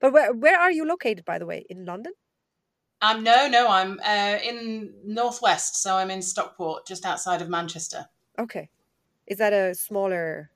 [0.00, 1.64] But where where are you located, by the way?
[1.68, 2.12] In London?
[3.02, 8.06] Um, no, no, I'm uh, in northwest, so I'm in Stockport, just outside of Manchester.
[8.38, 8.68] Okay,
[9.26, 10.50] is that a smaller?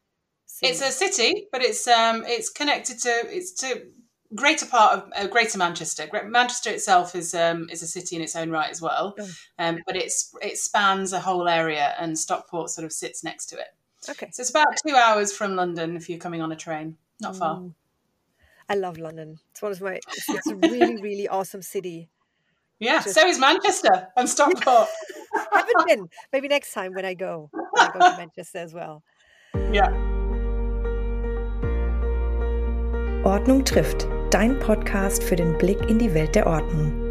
[0.47, 0.71] City?
[0.71, 3.87] It's a city, but it's um, it's connected to it's to
[4.35, 6.09] greater part of uh, Greater Manchester.
[6.27, 9.29] Manchester itself is um, is a city in its own right as well, oh.
[9.59, 13.57] um, but it's it spans a whole area, and Stockport sort of sits next to
[13.57, 13.69] it.
[14.09, 16.97] Okay, so it's about two hours from London if you're coming on a train.
[17.21, 17.57] Not far.
[17.57, 17.73] Mm.
[18.69, 19.39] I love London.
[19.51, 20.01] It's one of my.
[20.29, 22.09] It's a really really awesome city.
[22.81, 23.15] Yeah, Just...
[23.15, 24.89] so is Manchester and Stockport.
[25.53, 26.09] Haven't been.
[26.33, 29.03] Maybe next time when I go, when I go to Manchester as well.
[29.73, 29.89] Ja.
[33.25, 37.11] Ordnung trifft, dein Podcast für den Blick in die Welt der Ordnung.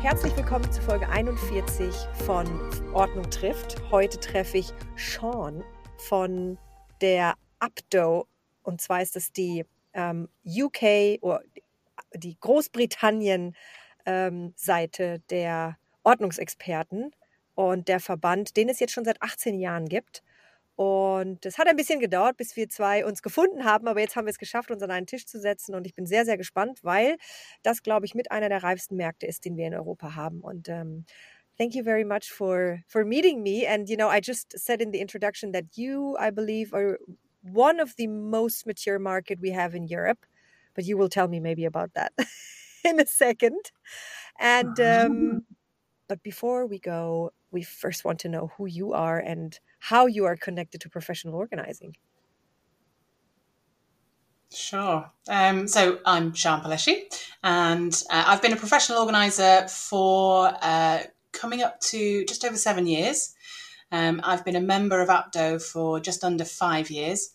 [0.00, 2.46] Herzlich willkommen zu Folge 41 von
[2.94, 3.76] Ordnung trifft.
[3.90, 5.62] Heute treffe ich Sean
[5.98, 6.58] von
[7.00, 8.26] der Abdo.
[8.68, 9.64] Und zwar ist es die
[9.94, 11.40] ähm, UK oder
[12.12, 17.12] die Großbritannien-Seite ähm, der Ordnungsexperten
[17.54, 20.22] und der Verband, den es jetzt schon seit 18 Jahren gibt.
[20.76, 24.26] Und es hat ein bisschen gedauert, bis wir zwei uns gefunden haben, aber jetzt haben
[24.26, 25.74] wir es geschafft, uns an einen Tisch zu setzen.
[25.74, 27.16] Und ich bin sehr, sehr gespannt, weil
[27.62, 30.42] das, glaube ich, mit einer der reifsten Märkte ist, den wir in Europa haben.
[30.42, 31.06] Und ähm,
[31.56, 33.66] thank you very much for for meeting me.
[33.66, 36.98] And you know, I just said in the introduction that you, I believe, are
[37.50, 40.24] one of the most mature market we have in Europe.
[40.78, 42.12] but you will tell me maybe about that
[42.84, 43.72] in a second.
[44.38, 45.44] And um,
[46.06, 50.24] but before we go, we first want to know who you are and how you
[50.24, 51.96] are connected to professional organizing.
[54.52, 55.10] Sure.
[55.28, 57.02] Um, so I'm Siân Pelleschi,
[57.42, 61.00] and uh, I've been a professional organizer for uh,
[61.32, 63.34] coming up to just over seven years.
[63.90, 67.30] Um, I've been a member of APDO for just under five years.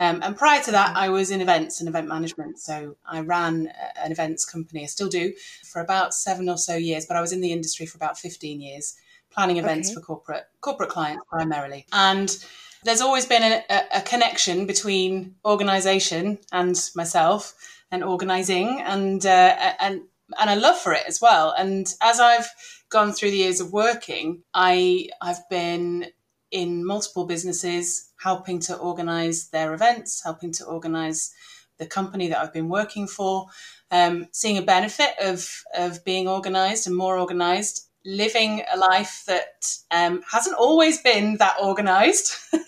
[0.00, 2.58] Um, and prior to that, I was in events and event management.
[2.58, 5.32] So I ran an events company, I still do,
[5.64, 8.60] for about seven or so years, but I was in the industry for about 15
[8.60, 8.96] years,
[9.30, 9.94] planning events okay.
[9.94, 11.86] for corporate corporate clients primarily.
[11.92, 12.36] And
[12.84, 17.54] there's always been a, a connection between organization and myself
[17.90, 20.02] and organizing and uh, and
[20.38, 21.54] and a love for it as well.
[21.56, 22.48] And as I've
[22.90, 26.06] gone through the years of working, I I've been
[26.50, 31.32] in multiple businesses, helping to organize their events, helping to organize
[31.78, 33.46] the company that I've been working for,
[33.90, 39.72] um, seeing a benefit of, of being organized and more organized, living a life that
[39.90, 42.34] um, hasn't always been that organized.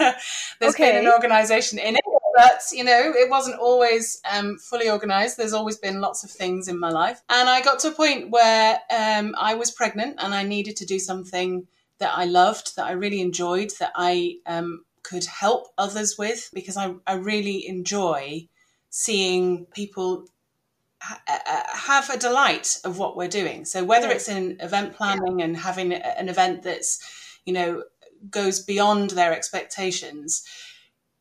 [0.60, 0.92] There's okay.
[0.92, 2.04] been an organization in it,
[2.36, 5.36] but you know, it wasn't always um, fully organized.
[5.36, 7.22] There's always been lots of things in my life.
[7.28, 10.86] And I got to a point where um, I was pregnant and I needed to
[10.86, 11.66] do something
[11.98, 16.76] that I loved, that I really enjoyed, that I um, could help others with, because
[16.76, 18.48] I, I really enjoy
[18.90, 20.26] seeing people
[21.00, 23.64] ha- uh, uh, have a delight of what we're doing.
[23.64, 27.00] So whether it's in event planning and having an event that's,
[27.44, 27.84] you know,
[28.30, 30.44] goes beyond their expectations,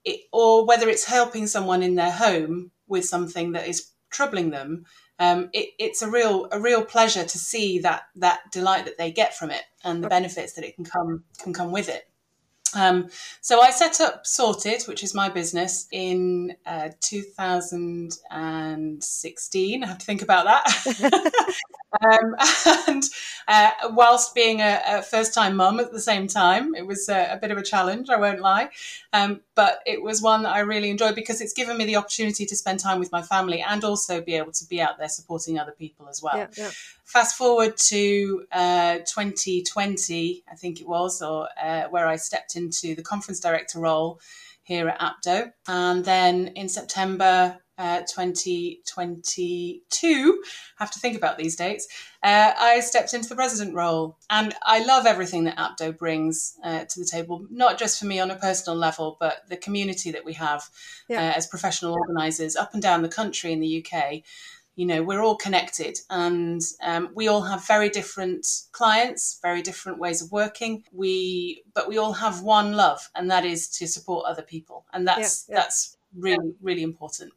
[0.04, 4.86] it, or whether it's helping someone in their home with something that is troubling them,
[5.20, 9.12] um, it, it's a real a real pleasure to see that that delight that they
[9.12, 12.10] get from it and the benefits that it can come can come with it.
[12.76, 13.08] Um,
[13.42, 19.84] so I set up Sorted, which is my business, in uh, 2016.
[19.84, 20.66] I have to think about that.
[22.02, 22.36] um,
[22.88, 23.04] and
[23.48, 27.38] uh, whilst being a, a first-time mum at the same time, it was a, a
[27.38, 28.10] bit of a challenge.
[28.10, 28.70] I won't lie,
[29.14, 32.46] um, but it was one that I really enjoyed because it's given me the opportunity
[32.46, 35.58] to spend time with my family and also be able to be out there supporting
[35.58, 36.38] other people as well.
[36.38, 36.72] Yeah, yeah.
[37.06, 42.96] Fast forward to uh, 2020, I think it was, or uh, where I stepped into
[42.96, 44.20] the conference director role
[44.62, 50.44] here at APDO, and then in September uh, 2022,
[50.78, 51.88] have to think about these dates,
[52.24, 54.18] uh, I stepped into the president role.
[54.30, 58.20] And I love everything that APDO brings uh, to the table, not just for me
[58.20, 60.70] on a personal level, but the community that we have
[61.08, 61.30] yeah.
[61.30, 64.24] Uh, as professional organisers up and down the country in the UK.
[64.80, 70.00] You know, we're all connected and um, we all have very different clients, very different
[70.00, 70.86] ways of working.
[70.94, 74.86] We, but we all have one love, and that is to support other people.
[74.94, 75.62] And that's, yeah, yeah.
[75.62, 77.34] that's really, really important.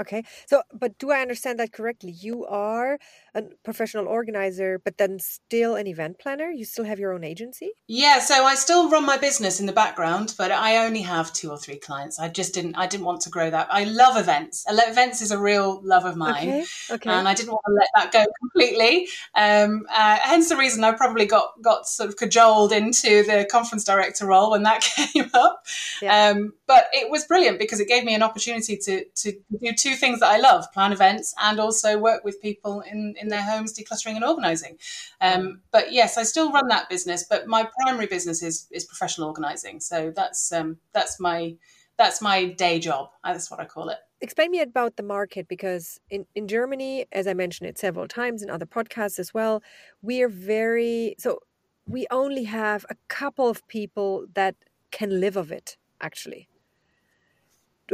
[0.00, 0.24] Okay.
[0.46, 2.12] So, but do I understand that correctly?
[2.12, 2.98] You are
[3.34, 6.50] a professional organizer, but then still an event planner?
[6.50, 7.72] You still have your own agency?
[7.88, 11.50] Yeah, so I still run my business in the background, but I only have two
[11.50, 12.18] or three clients.
[12.18, 13.68] I just didn't I didn't want to grow that.
[13.70, 14.64] I love events.
[14.68, 16.48] Events is a real love of mine.
[16.48, 16.64] Okay.
[16.90, 17.10] okay.
[17.10, 19.08] And I didn't want to let that go completely.
[19.34, 23.84] Um, uh, hence the reason I probably got got sort of cajoled into the conference
[23.84, 24.80] director role when that
[25.12, 25.66] came up.
[26.00, 26.30] Yeah.
[26.30, 29.94] Um, but it was brilliant because it gave me an opportunity to to do two
[29.94, 33.72] things that I love: plan events and also work with people in in their homes,
[33.72, 34.78] decluttering and organising.
[35.20, 39.28] Um, but yes, I still run that business, but my primary business is is professional
[39.28, 39.80] organising.
[39.80, 41.56] So that's um, that's my
[41.96, 43.10] that's my day job.
[43.24, 43.98] That's what I call it.
[44.20, 48.40] Explain me about the market because in, in Germany, as I mentioned it several times
[48.40, 49.62] in other podcasts as well,
[50.00, 51.40] we are very so
[51.86, 54.54] we only have a couple of people that
[54.92, 56.46] can live of it actually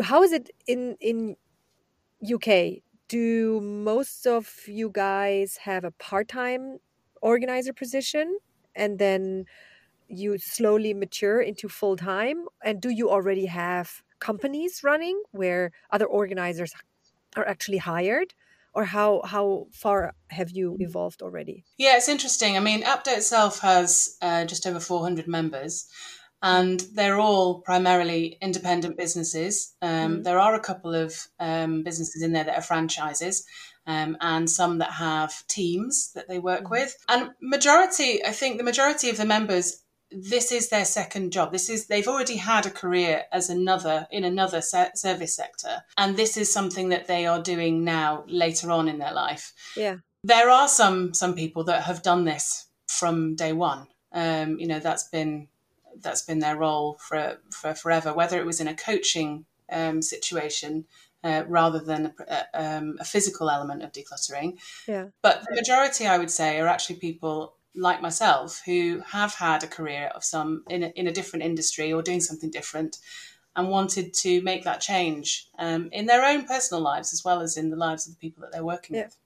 [0.02, 1.36] how is it in in
[2.22, 2.82] UK?
[3.08, 6.78] Do most of you guys have a part-time
[7.22, 8.38] organizer position
[8.74, 9.46] and then
[10.08, 12.46] you slowly mature into full-time?
[12.62, 16.72] And do you already have companies running where other organizers
[17.36, 18.34] are actually hired?
[18.74, 21.64] Or how how far have you evolved already?
[21.78, 22.56] Yeah it's interesting.
[22.56, 25.88] I mean APDO itself has uh, just over 400 members
[26.42, 29.74] and they're all primarily independent businesses.
[29.82, 30.24] Um, mm.
[30.24, 33.46] There are a couple of um, businesses in there that are franchises.
[33.86, 36.70] Um, and some that have teams that they work mm.
[36.70, 36.94] with.
[37.08, 41.52] And majority, I think the majority of the members, this is their second job.
[41.52, 46.16] This is they've already had a career as another in another se- service sector, and
[46.16, 49.52] this is something that they are doing now later on in their life.
[49.76, 53.86] Yeah, there are some some people that have done this from day one.
[54.12, 55.48] Um, you know, that's been
[56.00, 58.12] that's been their role for for forever.
[58.12, 60.86] Whether it was in a coaching um, situation
[61.24, 64.58] uh, rather than a, um, a, physical element of decluttering.
[64.86, 65.06] Yeah.
[65.20, 69.68] But the majority, I would say, are actually people like myself who have had a
[69.68, 72.98] career of some in a, in a different industry or doing something different
[73.56, 77.56] and wanted to make that change um, in their own personal lives as well as
[77.56, 79.04] in the lives of the people that they're working yeah.
[79.04, 79.16] with.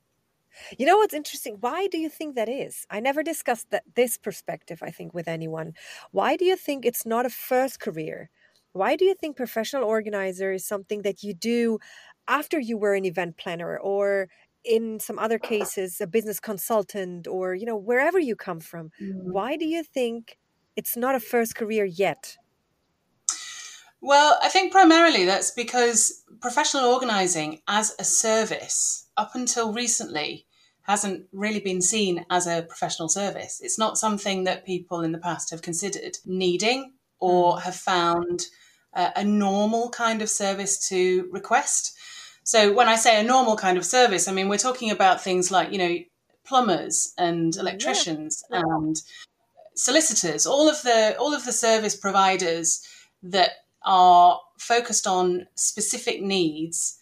[0.79, 1.57] You know what's interesting?
[1.61, 2.87] Why do you think that is?
[2.91, 5.75] I never discussed that this perspective, I think, with anyone.
[6.11, 8.31] Why do you think it's not a first career?
[8.73, 11.79] Why do you think professional organizer is something that you do
[12.29, 14.29] after you were an event planner or
[14.65, 18.91] in some other cases a business consultant or you know wherever you come from?
[19.03, 19.33] Mm.
[19.33, 20.39] Why do you think
[20.77, 22.37] it's not a first career yet?
[24.01, 30.47] Well, I think primarily that's because professional organizing as a service up until recently
[30.83, 33.61] hasn't really been seen as a professional service.
[33.63, 37.61] It's not something that people in the past have considered needing or hmm.
[37.61, 38.47] have found
[38.95, 41.97] a normal kind of service to request.
[42.45, 45.51] So when I say a normal kind of service, I mean we're talking about things
[45.51, 45.97] like, you know,
[46.45, 48.61] plumbers and electricians yeah.
[48.61, 49.01] and
[49.75, 52.87] solicitors, all of the all of the service providers
[53.23, 53.53] that
[53.85, 56.99] are focused on specific needs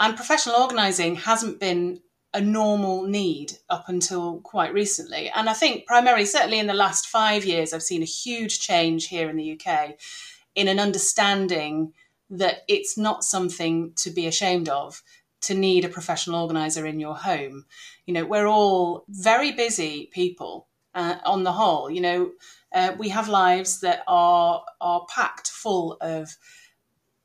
[0.00, 2.00] and professional organizing hasn't been
[2.34, 5.30] a normal need up until quite recently.
[5.34, 9.08] And I think primarily, certainly in the last five years, I've seen a huge change
[9.08, 9.96] here in the UK
[10.54, 11.92] in an understanding
[12.28, 15.02] that it's not something to be ashamed of
[15.42, 17.64] to need a professional organizer in your home.
[18.04, 21.90] You know, we're all very busy people uh, on the whole.
[21.90, 22.30] You know,
[22.74, 26.36] uh, we have lives that are are packed full of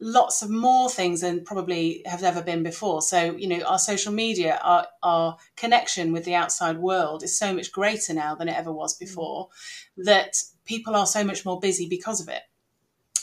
[0.02, 3.04] lots of more things than probably have ever been before.
[3.04, 7.54] So, you know, our social media, our, our connection with the outside world is so
[7.54, 9.00] much greater now than it ever was mm.
[9.00, 9.50] before
[9.98, 12.42] that people are so much more busy because of it.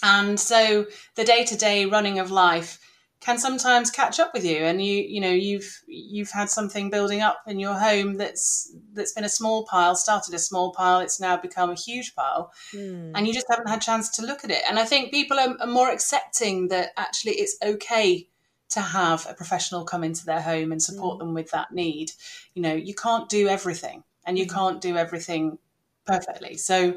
[0.02, 0.86] And so
[1.16, 2.78] the day to day running of life
[3.20, 7.20] can sometimes catch up with you and you you know you've you've had something building
[7.20, 11.20] up in your home that's that's been a small pile started a small pile it's
[11.20, 13.10] now become a huge pile mm.
[13.14, 15.38] and you just haven't had a chance to look at it and i think people
[15.38, 18.28] are, are, more accepting that actually it's okay
[18.70, 21.20] to have a professional come into their home and support mm.
[21.20, 22.12] them with that need
[22.54, 24.52] you know you can't do everything and you mm.
[24.52, 25.58] can't do everything
[26.06, 26.96] perfectly so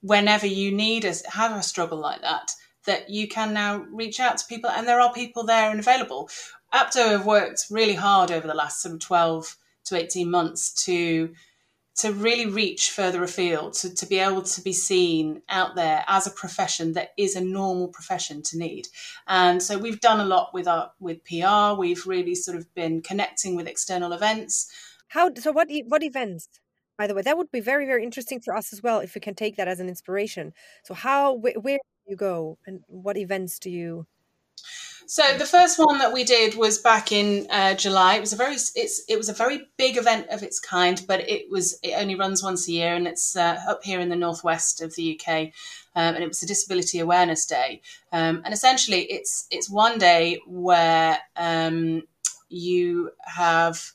[0.00, 2.52] whenever you need a have a struggle like that
[2.88, 6.28] that you can now reach out to people and there are people there and available.
[6.72, 11.34] APDO have worked really hard over the last of 12 to 18 months to
[11.96, 16.28] to really reach further afield, to, to be able to be seen out there as
[16.28, 18.86] a profession that is a normal profession to need.
[19.26, 21.76] And so we've done a lot with our with PR.
[21.76, 24.70] We've really sort of been connecting with external events.
[25.08, 26.48] How so what what events?
[26.96, 29.20] By the way, that would be very very interesting for us as well if we
[29.20, 30.52] can take that as an inspiration.
[30.84, 34.06] So how where you go and what events do you
[35.10, 38.16] so the first one that we did was back in uh, July.
[38.16, 41.26] It was a very it's it was a very big event of its kind, but
[41.26, 44.16] it was it only runs once a year, and it's uh, up here in the
[44.16, 45.50] northwest of the UK,
[45.96, 47.80] um, and it was a Disability Awareness Day.
[48.12, 52.02] Um, and essentially, it's it's one day where um,
[52.50, 53.92] you have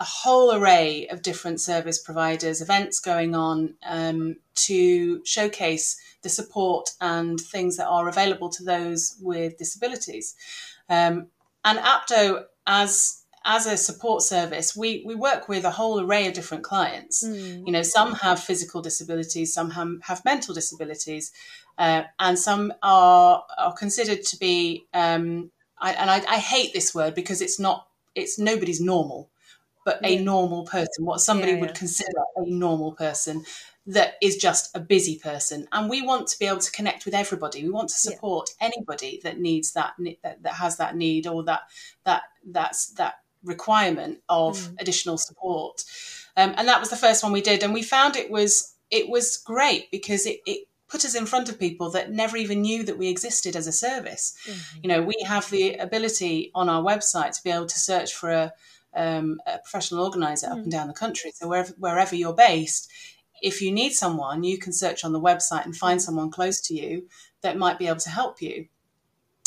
[0.00, 6.90] a whole array of different service providers, events going on um, to showcase the support
[7.00, 10.34] and things that are available to those with disabilities.
[10.88, 11.28] Um,
[11.64, 16.34] and APDO as as a support service, we, we work with a whole array of
[16.34, 17.24] different clients.
[17.24, 17.64] Mm.
[17.64, 21.32] You know, some have physical disabilities, some have, have mental disabilities,
[21.78, 24.86] uh, and some are are considered to be.
[24.92, 27.86] Um, I, and I, I, hate this word because it's not.
[28.14, 29.30] It's nobody's normal,
[29.84, 30.08] but yeah.
[30.08, 31.04] a normal person.
[31.04, 33.44] What somebody yeah, would consider a normal person
[33.88, 37.14] that is just a busy person and we want to be able to connect with
[37.14, 38.66] everybody we want to support yeah.
[38.68, 41.62] anybody that needs that, that that has that need or that
[42.04, 44.80] that that's that requirement of mm.
[44.80, 45.84] additional support.
[46.36, 49.08] Um, and that was the first one we did, and we found it was it
[49.08, 52.82] was great because it, it put us in front of people that never even knew
[52.82, 54.36] that we existed as a service.
[54.46, 54.78] Mm-hmm.
[54.82, 58.30] You know, we have the ability on our website to be able to search for
[58.30, 58.52] a,
[58.94, 60.52] um, a professional organizer mm.
[60.52, 60.70] up and mm.
[60.70, 61.32] down the country.
[61.34, 62.90] So wherever wherever you're based,
[63.42, 66.74] if you need someone, you can search on the website and find someone close to
[66.74, 67.08] you
[67.42, 68.66] that might be able to help you.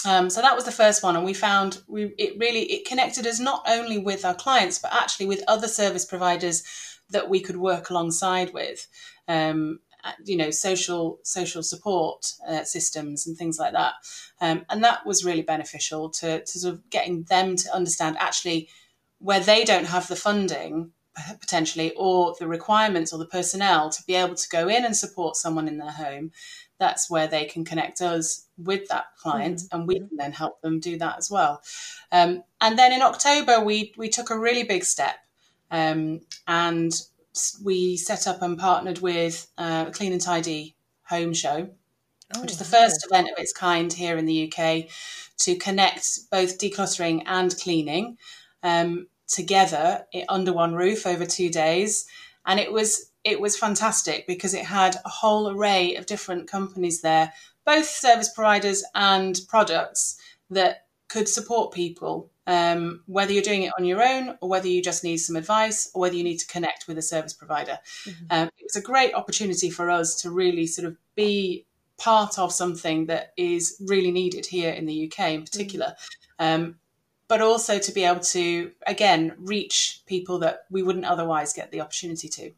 [0.06, 3.28] Um, so that was the first one, and we found we it really it connected
[3.28, 6.64] us not only with our clients but actually with other service providers
[7.12, 8.88] that we could work alongside with.
[9.28, 9.80] Um,
[10.26, 13.94] you know, social social support uh, systems and things like that,
[14.40, 18.68] um, and that was really beneficial to, to sort of getting them to understand actually
[19.20, 20.92] where they don't have the funding
[21.40, 25.36] potentially or the requirements or the personnel to be able to go in and support
[25.36, 26.32] someone in their home
[26.80, 29.76] that's where they can connect us with that client mm-hmm.
[29.76, 31.62] and we can then help them do that as well.
[32.12, 35.16] Um, and then in october we we took a really big step
[35.70, 36.92] um, and
[37.64, 41.70] we set up and partnered with uh, a clean and tidy home show
[42.36, 44.90] oh, which is the first event of its kind here in the uk
[45.42, 48.18] to connect both decluttering and cleaning.
[48.64, 52.06] Um, together under one roof over two days
[52.46, 57.02] and it was it was fantastic because it had a whole array of different companies
[57.02, 57.32] there,
[57.66, 60.20] both service providers and products
[60.50, 64.82] that could support people, um, whether you're doing it on your own or whether you
[64.82, 67.78] just need some advice or whether you need to connect with a service provider.
[68.06, 68.26] Mm-hmm.
[68.32, 71.66] Um, it was a great opportunity for us to really sort of be
[72.00, 75.94] part of something that is really needed here in the UK in particular.
[76.40, 76.64] Mm-hmm.
[76.64, 76.76] Um,
[77.32, 81.80] but also to be able to again reach people that we wouldn't otherwise get the
[81.80, 82.52] opportunity to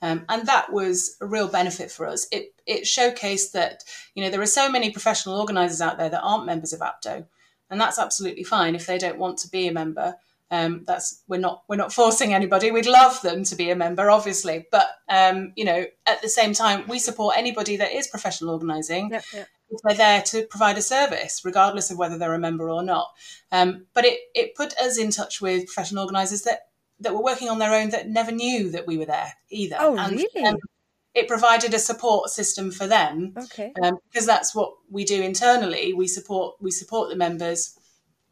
[0.00, 3.82] um, and that was a real benefit for us it it showcased that
[4.14, 7.26] you know there are so many professional organizers out there that aren't members of APDO
[7.68, 10.14] and that's absolutely fine if they don't want to be a member
[10.52, 12.70] um, that's we're not we're not forcing anybody.
[12.70, 16.52] We'd love them to be a member, obviously, but um, you know, at the same
[16.52, 19.08] time, we support anybody that is professional organising.
[19.10, 19.44] Yeah, yeah
[19.84, 23.08] they're there to provide a service, regardless of whether they're a member or not.
[23.50, 26.68] Um, but it, it put us in touch with professional organisers that,
[27.00, 29.76] that were working on their own that never knew that we were there either.
[29.78, 30.46] Oh, and, really?
[30.46, 30.56] Um,
[31.14, 33.34] it provided a support system for them.
[33.36, 33.72] Okay.
[33.82, 35.92] Um, because that's what we do internally.
[35.92, 37.78] We support we support the members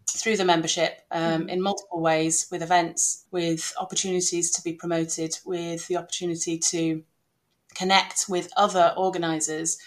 [0.09, 1.49] through the membership um, mm-hmm.
[1.51, 7.03] in multiple ways with events, with opportunities to be promoted, with the opportunity to
[7.75, 9.79] connect with other organisers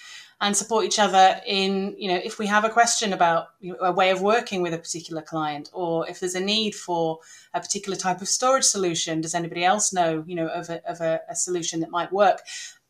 [0.44, 3.48] and support each other in, you know, if we have a question about
[3.80, 7.20] a way of working with a particular client, or if there's a need for
[7.54, 11.00] a particular type of storage solution, does anybody else know, you know, of a, of
[11.00, 12.42] a, a solution that might work?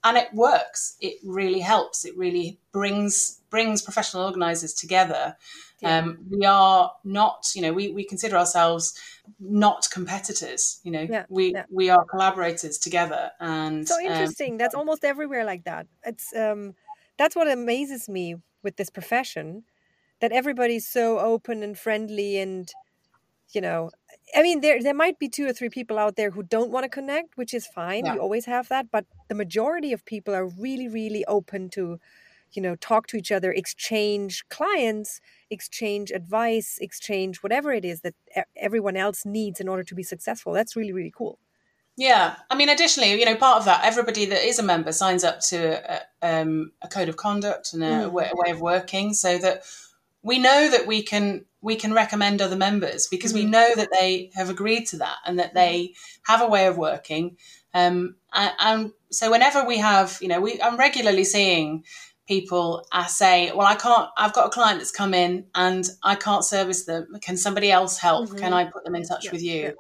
[0.04, 0.98] And it works.
[1.00, 2.06] It really helps.
[2.06, 5.38] It really brings brings professional organisers together.
[5.80, 6.00] Yeah.
[6.00, 9.00] Um, we are not, you know, we, we consider ourselves
[9.40, 10.80] not competitors.
[10.84, 11.66] You know, yeah, we yeah.
[11.70, 13.32] we are collaborators together.
[13.40, 14.54] And so um, interesting.
[14.54, 15.86] Um, That's almost everywhere like that.
[16.04, 16.74] It's um,
[17.24, 19.64] that's what amazes me with this profession
[20.20, 22.70] that everybody's so open and friendly and
[23.54, 23.90] you know
[24.36, 26.84] i mean there there might be two or three people out there who don't want
[26.84, 28.16] to connect which is fine yeah.
[28.16, 31.98] you always have that but the majority of people are really really open to
[32.52, 38.16] you know talk to each other exchange clients exchange advice exchange whatever it is that
[38.58, 41.40] everyone else needs in order to be successful that's really really cool
[41.96, 45.24] yeah, I mean, additionally, you know, part of that, everybody that is a member signs
[45.24, 48.12] up to a, um, a code of conduct and a, mm.
[48.12, 49.64] way, a, way, of working, so that
[50.24, 53.36] we know that we can we can recommend other members because mm.
[53.36, 53.52] we mm-hmm.
[53.52, 55.94] know that they have agreed to that and that they
[56.26, 57.38] have a way of working.
[57.76, 61.84] Um, and, and so, whenever we have, you know, we I'm regularly seeing
[62.28, 66.16] people I say, well, I can't, I've got a client that's come in and I
[66.16, 67.08] can't service them.
[67.22, 68.30] Can somebody else help?
[68.30, 68.38] Mm-hmm.
[68.38, 69.74] Can I put them in touch yeah, with you?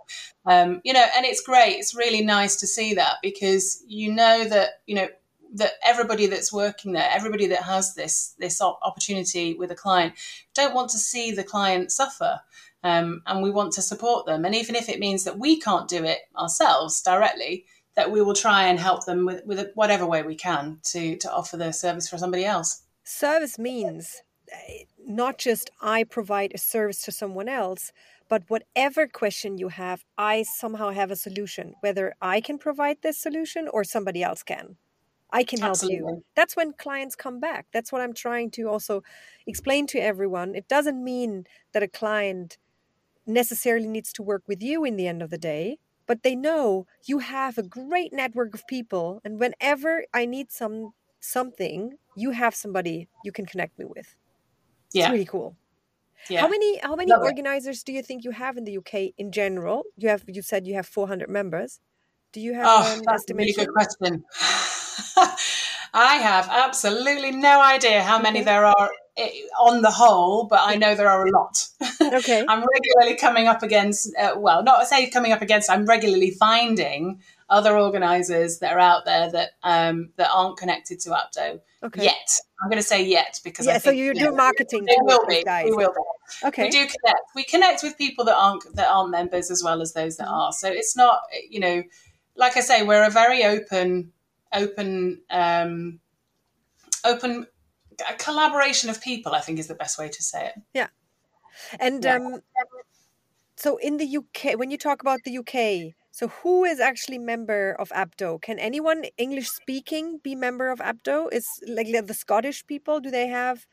[0.45, 0.62] Yeah.
[0.62, 1.77] Um, you know, and it's great.
[1.77, 5.07] It's really nice to see that because you know that, you know,
[5.55, 10.15] that everybody that's working there, everybody that has this, this opportunity with a client
[10.53, 12.41] don't want to see the client suffer.
[12.85, 14.43] Um, and we want to support them.
[14.43, 18.33] And even if it means that we can't do it ourselves directly, that we will
[18.33, 22.09] try and help them with, with whatever way we can to, to offer the service
[22.09, 22.83] for somebody else.
[23.03, 27.91] Service means eh, not just I provide a service to someone else,
[28.29, 33.17] But whatever question you have, I somehow have a solution, whether I can provide this
[33.19, 34.77] solution or somebody else can.
[35.31, 35.97] I can help Absolutely.
[35.97, 36.25] you.
[36.35, 37.67] That's when clients come back.
[37.73, 39.03] That's what I'm trying to also
[39.45, 40.55] explain to everyone.
[40.55, 42.57] It doesn't mean that a client
[43.25, 46.86] necessarily needs to work with you in the end of the day, but they know
[47.05, 52.53] you have a great network of people and whenever I need some something, you have
[52.55, 54.15] somebody you can connect me with.
[54.93, 55.05] Yeah.
[55.05, 55.55] It's really cool.
[56.29, 56.41] yeah.
[56.41, 57.25] How many how many Love it.
[57.25, 59.83] organizers do you think you have in the UK in general?
[59.98, 61.79] You have you said you have 400 members.
[62.33, 64.24] Do you have Oh, an that's a really good question.
[65.93, 69.29] I have absolutely no idea how many there are eh,
[69.60, 71.67] on the whole, but I know there are a lot.
[72.01, 72.46] Okay.
[72.48, 77.22] I'm regularly coming up against, uh, well, not say coming up against, I'm regularly finding
[77.50, 82.03] other organisers that are out there that um, that aren't connected to APDO Okay.
[82.03, 82.29] yet.
[82.62, 85.20] I'm going to say yet because I Yeah, so you you do know, marketing towards
[85.20, 85.43] will be.
[85.43, 85.65] guys.
[85.65, 86.48] We will be.
[86.48, 86.63] Okay.
[86.63, 87.22] We do connect.
[87.36, 90.51] We connect with people that aren't that aren't members as well as those that are.
[90.53, 91.84] So it's not, you know,
[92.36, 94.12] like I say, we're a very open,
[94.53, 96.00] open, um,
[97.05, 97.48] open
[98.09, 99.33] a collaboration of people.
[99.33, 100.55] I think is the best way to say it.
[100.73, 100.88] Yeah.
[101.79, 102.15] And Yeah.
[102.15, 102.41] um,
[103.55, 107.75] so in the UK, when you talk about the UK, so who is actually member
[107.79, 108.41] of APDO?
[108.41, 111.29] Can anyone English speaking be member of APDO?
[111.31, 113.00] Is like the Scottish people?
[113.00, 113.65] Do they have?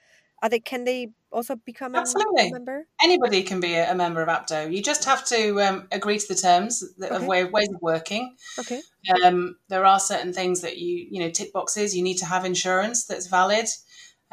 [0.42, 0.60] Are they?
[0.60, 2.52] Can they also become a, a Absolutely.
[2.52, 2.86] member?
[3.02, 4.74] Anybody can be a, member of APDO.
[4.74, 8.36] You just have to um, agree to the terms that- of way, ways of working.
[8.58, 8.80] Okay.
[9.22, 11.96] Um, there are certain things that you you know tick boxes.
[11.96, 13.66] You need to have insurance that's valid.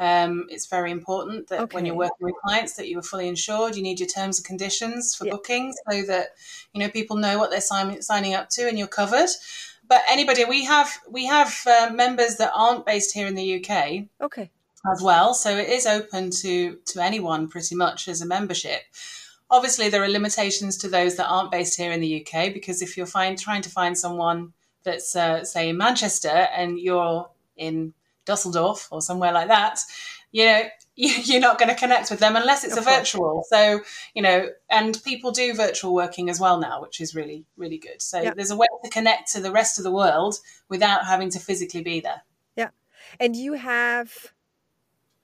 [0.00, 3.74] Um, it's very important that when you're working with clients that you are fully insured.
[3.74, 5.32] You need your terms and conditions for Yeah.
[5.32, 6.28] bookings so that
[6.72, 9.28] you know people know what they're signing signing up to and you're covered.
[9.88, 14.04] But anybody, we have we have uh, members that aren't based here in the UK
[14.20, 14.50] Okay.
[14.92, 15.34] as well.
[15.34, 18.82] So it is open to to anyone pretty much as a membership.
[19.50, 22.96] Obviously, there are limitations to those that aren't based here in the UK because if
[22.98, 24.52] you're find, trying to find someone
[24.84, 27.94] that's uh, say in Manchester and you're in
[28.28, 29.80] Dusseldorf or somewhere like that,
[30.30, 30.62] you know
[31.02, 32.98] you- you're not going to connect with them unless it's Of a course.
[32.98, 33.44] virtual.
[33.48, 33.60] So
[34.16, 34.38] you know,
[34.78, 38.00] and people do virtual working as well now, which is really really good.
[38.02, 38.32] So Yeah.
[38.36, 40.34] there's a way to connect to the rest of the world
[40.68, 42.22] without having to physically be there.
[42.56, 42.70] Yeah.
[43.20, 44.12] And you have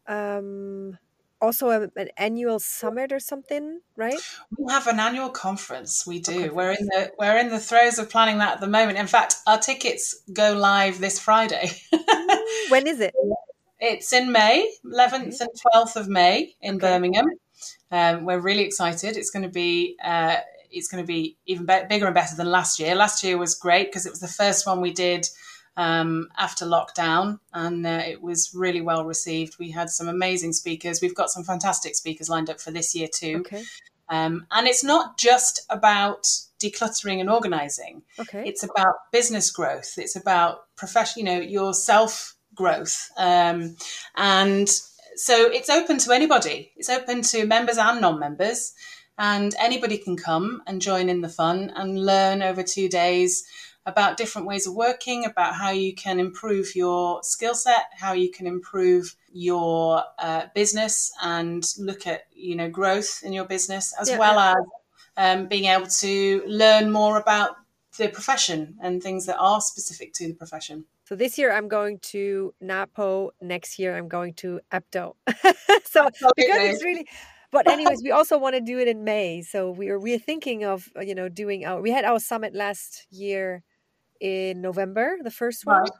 [0.07, 0.99] um,
[1.40, 4.18] also a, an annual summit or something, right?
[4.59, 6.07] We have an annual conference.
[6.07, 6.33] We do.
[6.33, 8.99] Okay, we're in the we're in the throes of planning that at the moment.
[8.99, 11.70] In fact, our tickets go live this Friday.
[12.68, 13.14] When is it?
[13.81, 16.87] it's in May, 11th and 12th of May in Okay.
[16.87, 17.27] Birmingham.
[17.90, 19.16] Um, we're really excited.
[19.16, 20.37] It's going to be uh,
[20.70, 22.94] it's going to be even be- bigger and better than last year.
[22.94, 25.29] Last year was great because it was the first one we did
[25.77, 29.59] um, after lockdown, and uh, it was really well received.
[29.59, 31.01] We had some amazing speakers.
[31.01, 33.39] We've got some fantastic speakers lined up for this year too.
[33.41, 33.63] Okay.
[34.09, 36.27] Um, and it's not just about
[36.61, 38.03] decluttering and organizing.
[38.19, 38.45] Okay.
[38.47, 39.95] It's about business growth.
[39.97, 43.11] It's about professional, you know, your self growth.
[43.17, 43.77] Um,
[44.17, 44.69] and
[45.17, 46.73] so it's open to anybody.
[46.77, 48.75] It's open to members and non-members,
[49.19, 53.45] and anybody can come and join in the fun and learn over two days
[53.87, 58.31] about different ways of working, about how you can improve your skill set, how you
[58.31, 64.09] can improve your uh, business, and look at you know growth in your business as
[64.09, 64.64] Yeah, well as
[65.16, 67.57] um, being able to learn more about
[67.99, 70.85] the profession and things that are specific to the profession.
[71.05, 73.31] So this year I'm going to Napo.
[73.40, 75.14] Next year I'm going to APDO.
[75.85, 77.07] so because it's really.
[77.53, 79.42] But anyways, we also want to do it in May.
[79.42, 81.81] So we are we're thinking of you know doing our.
[81.81, 83.62] We had our summit last year
[84.20, 85.92] in November, the first one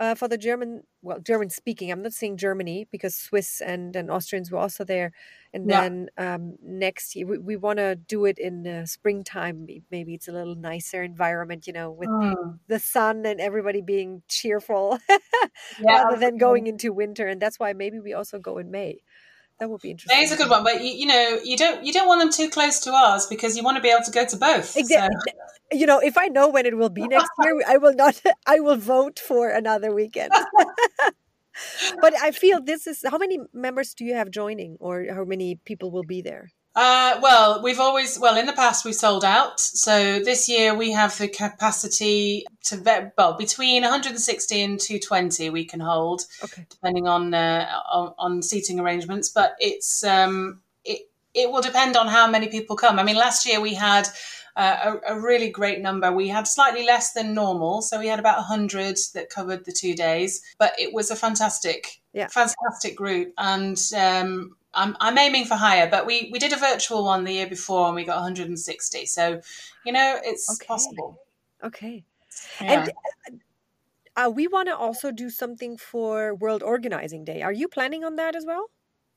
[0.00, 0.82] uh, for the German.
[1.02, 1.90] Well, German speaking.
[1.90, 5.12] I'm not saying Germany because Swiss and and Austrians were also there.
[5.52, 5.82] And Yeah.
[5.82, 9.66] then um, next year we, we want to do it in uh, springtime.
[9.90, 12.60] Maybe it's a little nicer environment, you know, with Mm.
[12.68, 14.98] the sun and everybody being cheerful
[15.76, 19.02] Yeah, rather than going into winter and that's why maybe we also go in may
[19.62, 21.84] that would be interesting That is a good one, but you, you know you don't
[21.86, 24.10] you don't want them too close to ours because you want to be able to
[24.10, 24.76] go to both.
[24.76, 25.32] exactly
[25.70, 28.58] you know if i know when it will be next year i will not i
[28.58, 30.32] will vote for another weekend.
[32.00, 35.60] But i feel this is how many members do you have joining or how many
[35.70, 39.60] people will be there Uh, well, we've always well in the past we've sold out.
[39.60, 45.80] So this year we have the capacity to well between 160 and 220 we can
[45.80, 49.28] hold, okay depending on uh, on, on seating arrangements.
[49.28, 51.02] But it's um, it
[51.34, 52.98] it will depend on how many people come.
[52.98, 54.08] I mean, last year we had.
[54.54, 56.12] Uh, a, a really great number.
[56.12, 59.94] We had slightly less than normal, so we had about 100 that covered the two
[59.94, 62.26] days, but it was a fantastic, Yeah.
[62.26, 63.32] fantastic group.
[63.38, 67.32] And um, I'm, I'm aiming for higher, but we, we did a virtual one the
[67.32, 69.06] year before and we got 160.
[69.06, 69.40] So,
[69.84, 70.66] you know, it's Okay.
[70.66, 71.18] possible.
[71.62, 72.04] Okay.
[72.60, 72.86] Yeah.
[73.26, 73.40] And
[74.16, 77.42] uh, we want to also do something for World Organizing Day.
[77.42, 78.66] Are you planning on that as well?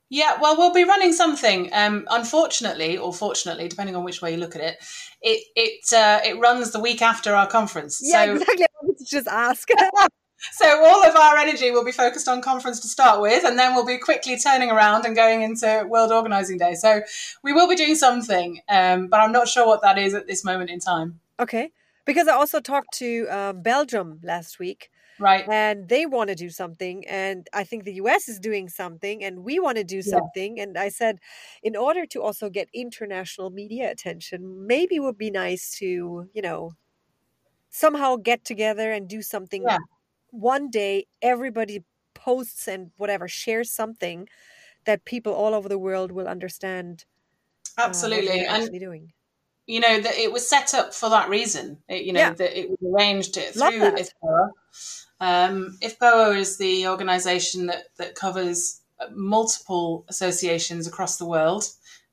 [0.10, 1.70] Yeah, well, we'll be running something.
[1.74, 4.78] Um, unfortunately, or fortunately, depending on which way you look at it,
[5.22, 8.00] it it uh, it runs the week after our conference.
[8.04, 8.66] Yeah, so, exactly.
[8.66, 9.68] I wanted to just ask.
[10.52, 13.74] so all of our energy will be focused on conference to start with, and then
[13.76, 16.76] we'll be quickly turning around and going into World Organizing Day.
[16.76, 17.02] So
[17.44, 20.44] we will be doing something, um, but I'm not sure what that is at this
[20.44, 21.20] moment in time.
[21.40, 21.72] okay.
[22.06, 25.50] Because I also talked to um, Belgium last week Right?
[25.50, 27.06] and they want to do something.
[27.08, 30.20] And I think the US is doing something and we want to do Yeah.
[30.20, 30.60] something.
[30.60, 31.20] And I said,
[31.64, 36.42] in order to also get international media attention, maybe it would be nice to, you
[36.42, 36.74] know,
[37.70, 39.78] somehow get together and do something Yeah.
[40.40, 44.28] One day everybody posts and whatever shares something
[44.86, 47.06] that people all over the world will understand
[47.78, 49.12] uh, Absolutely, we're and doing.
[49.68, 51.78] you know that it was set up for that reason.
[51.90, 52.34] It, you know Yeah.
[52.34, 53.92] that it was arranged it through.
[53.92, 54.50] IFPOA.
[55.20, 61.66] Um, IFPOA is the organisation that that covers uh, multiple associations across the world,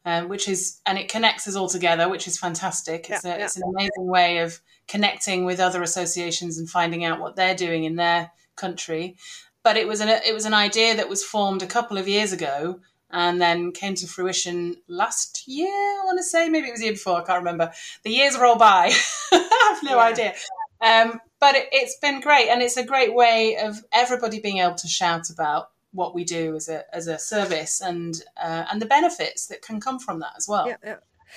[0.04, 3.08] um, which is and it connects us all together, which is fantastic.
[3.10, 3.44] It's, Yeah, a, yeah.
[3.44, 7.84] it's an amazing way of connecting with other associations and finding out what they're doing
[7.84, 9.16] in their country.
[9.62, 12.32] But it was an it was an idea that was formed a couple of years
[12.32, 15.68] ago and then came to fruition last year.
[15.68, 17.20] I want to say maybe it was the year before.
[17.20, 17.70] I can't remember.
[18.02, 18.90] The years roll by.
[19.32, 20.04] I have no Yeah.
[20.04, 20.34] idea.
[20.80, 24.74] Um, but it, it's been great, and it's a great way of everybody being able
[24.76, 28.86] to shout about what we do as a as a service and uh, and the
[28.86, 30.66] benefits that can come from that as well.
[30.66, 30.96] Yeah, yeah.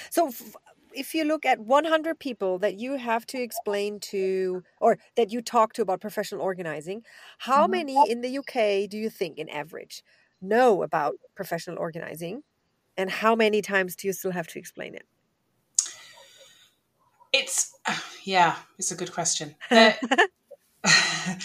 [0.09, 0.55] So f-
[0.95, 5.41] if you look at 100 people that you have to explain to or that you
[5.41, 7.03] talk to about professional organizing,
[7.39, 7.67] how Mhm.
[7.67, 10.03] many in the UK do you think in average
[10.41, 12.43] know about professional organizing?
[12.97, 15.07] And how many times do you still have to explain it?
[17.33, 17.71] It's
[18.23, 19.55] yeah, it's a good question.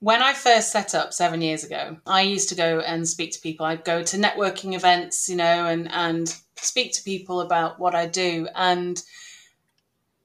[0.00, 3.40] When I first set up seven years ago, I used to go and speak to
[3.40, 3.64] people.
[3.66, 8.06] I'd go to networking events, you know, and and speak to people about what I
[8.06, 8.48] do.
[8.54, 9.02] And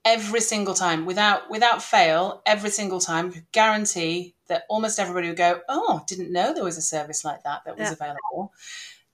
[0.04, 5.60] every single time, without without fail, every single time, guarantee that almost everybody would go,
[5.68, 7.94] "Oh, didn't know there was a service like that that was Yeah.
[7.94, 8.52] available."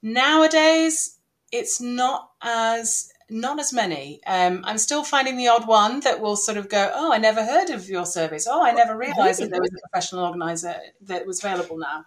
[0.02, 1.18] Nowadays,
[1.52, 4.22] it's not as not as many.
[4.26, 7.44] Um, I'm still finding the odd one that will sort of go, "Oh, I never
[7.44, 8.46] heard of your service.
[8.48, 12.04] Oh, I never realised that there was a professional organizer that was available now."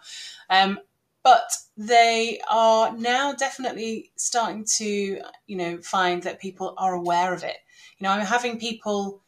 [0.50, 0.80] Um,
[1.28, 7.44] but they are now definitely starting to, you know, find that people are aware of
[7.44, 7.58] it.
[7.98, 9.22] You know, I'm having people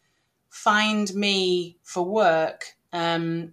[0.50, 3.52] find me for work um,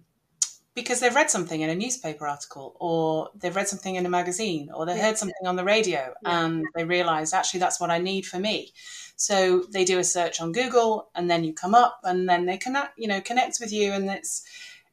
[0.75, 4.69] because they've read something in a newspaper article or they've read something in a magazine
[4.73, 5.07] or they Yeah.
[5.07, 6.45] heard something on the radio Yeah.
[6.45, 8.71] and they realize actually that's what I need for me.
[9.17, 12.57] So they do a search on Google and then you come up and then they
[12.57, 14.45] connect, you know, connect with you and it's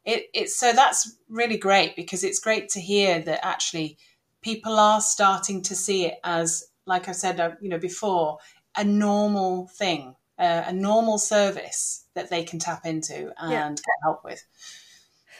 [0.04, 3.98] it it's so that's really great because it's great to hear that actually
[4.42, 8.38] people are starting to see it as like I said, uh, you know, before
[8.76, 13.62] a normal thing, uh, a normal service that they can tap into and Yeah.
[13.78, 14.46] get help with.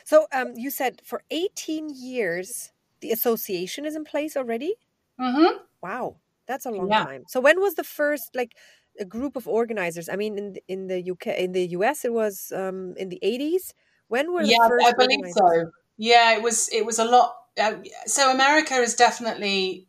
[0.05, 4.77] So um, you said for 18 years, the association is in place already?
[5.19, 5.65] Mm-hmm.
[5.83, 7.07] Wow, that's a long Yeah.
[7.07, 7.25] time.
[7.29, 8.57] So when was the first like
[8.99, 10.09] a group of organizers?
[10.09, 13.19] I mean, in the, in the UK, in the US, it was um, in the
[13.23, 13.75] 80s.
[14.09, 15.71] When were Yeah, I believe so.
[15.97, 16.69] Yeah, it was.
[16.73, 17.37] It was a lot.
[17.59, 19.87] Uh, so America is definitely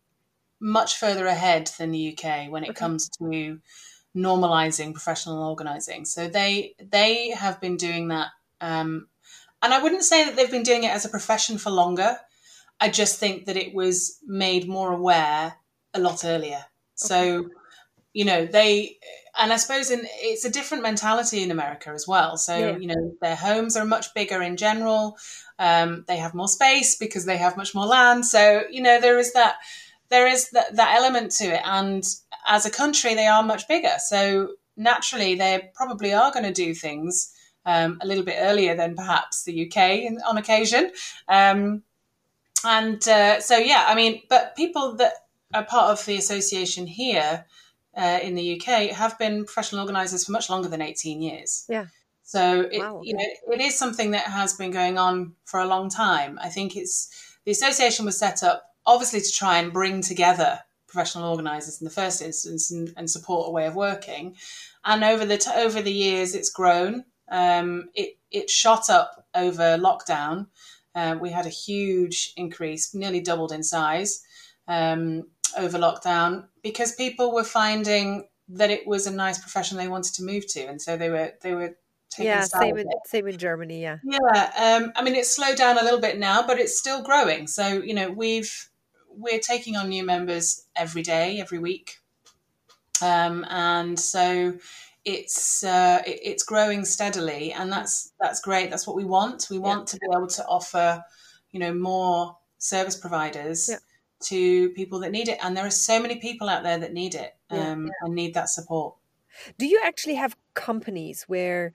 [0.60, 2.76] much further ahead than the UK when it Okay.
[2.76, 3.62] comes to
[4.16, 6.06] normalizing professional organizing.
[6.06, 8.30] So they they have been doing that,
[8.62, 9.08] um,
[9.64, 12.20] and I wouldn't say that they've been doing it as a profession for longer.
[12.80, 15.56] I just think that it was made more aware
[15.94, 16.66] a lot earlier.
[16.96, 17.50] So,
[18.16, 18.98] you know, they
[19.38, 22.38] and I suppose in it's a different mentality in America as well.
[22.38, 22.78] So, Yeah.
[22.78, 25.18] you know, their homes are much bigger in general.
[25.60, 28.26] Um, they have more space because they have much more land.
[28.26, 29.56] So, you know, there is that
[30.08, 31.62] there is that, that element to it.
[31.66, 32.06] And
[32.48, 33.96] as a country, they are much bigger.
[34.00, 37.34] So naturally, they probably are going to do things
[37.66, 40.92] um, a little bit earlier than perhaps the UK in, on occasion.
[41.28, 41.84] Um,
[42.64, 45.14] and uh, so, yeah, I mean, but people that
[45.54, 47.46] are part of the association here
[47.96, 51.66] uh, in the UK have been professional organisers for much longer than 18 years.
[51.70, 51.88] Yeah.
[52.24, 55.68] So it, Wow, you know, it is something that has been going on for a
[55.68, 56.40] long time.
[56.42, 57.10] I think it's
[57.46, 61.92] the association was set up obviously to try and bring together professional organisers in the
[61.92, 64.36] first instance and, and support a way of working.
[64.84, 67.06] And over the t- over the years, it's grown.
[67.30, 70.48] Um, it it shot up over lockdown.
[70.94, 74.24] Uh, we had a huge increase, nearly doubled in size.
[74.68, 75.28] um,
[75.58, 80.24] over lockdown because people were finding that it was a nice profession they wanted to
[80.24, 81.76] move to, and so they were they were
[82.10, 83.82] taking Yeah, same in same in Germany.
[83.82, 83.98] Yeah.
[84.04, 87.48] Yeah, um, I mean it's slowed down a little bit now, but it's still growing.
[87.48, 88.70] So you know we've
[89.10, 91.98] we're taking on new members every day, every week,
[93.02, 94.58] um, and so
[95.06, 98.70] it's uh, it, it's growing steadily, and that's that's great.
[98.70, 99.48] That's what we want.
[99.50, 101.04] We want to be able to offer
[101.52, 103.78] you know more service providers Yeah.
[104.24, 107.16] To people that need it, and there are so many people out there that need
[107.16, 107.72] it Yeah.
[107.72, 108.96] um, and need that support.
[109.58, 111.74] Do you actually have companies where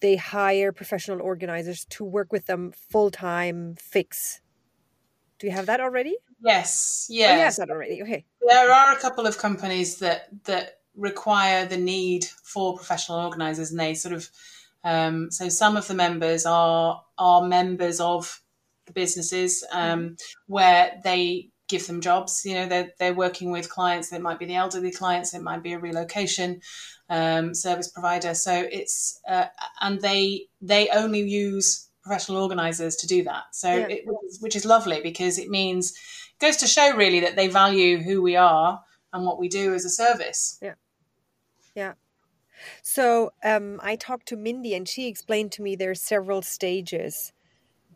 [0.00, 4.40] they hire professional organizers to work with them full time fix?
[5.38, 6.16] Do you have that already?
[6.42, 7.56] Yes, Oh, yes.
[7.56, 8.02] that already.
[8.02, 8.24] Okay.
[8.46, 13.78] There are a couple of companies that that require the need for professional organisers, and
[13.80, 14.28] they sort of
[14.84, 18.40] um, so some of the members are are members of
[18.86, 22.42] the businesses um, where they give them jobs.
[22.44, 24.12] You know, they're they're working with clients.
[24.12, 25.34] It might be the elderly clients.
[25.34, 26.60] It might be a relocation
[27.08, 28.34] um, service provider.
[28.34, 29.46] So it's uh,
[29.80, 33.44] and they they only use professional organisers to do that.
[33.52, 33.86] So Yeah.
[33.88, 34.04] it,
[34.40, 35.92] which is lovely because it means
[36.38, 38.80] goes to show really that they value who we are
[39.12, 40.58] and what we do as a service.
[40.62, 40.74] Yeah.
[41.74, 41.94] Yeah.
[42.82, 47.32] So um, I talked to Mindy, and she explained to me there are several stages.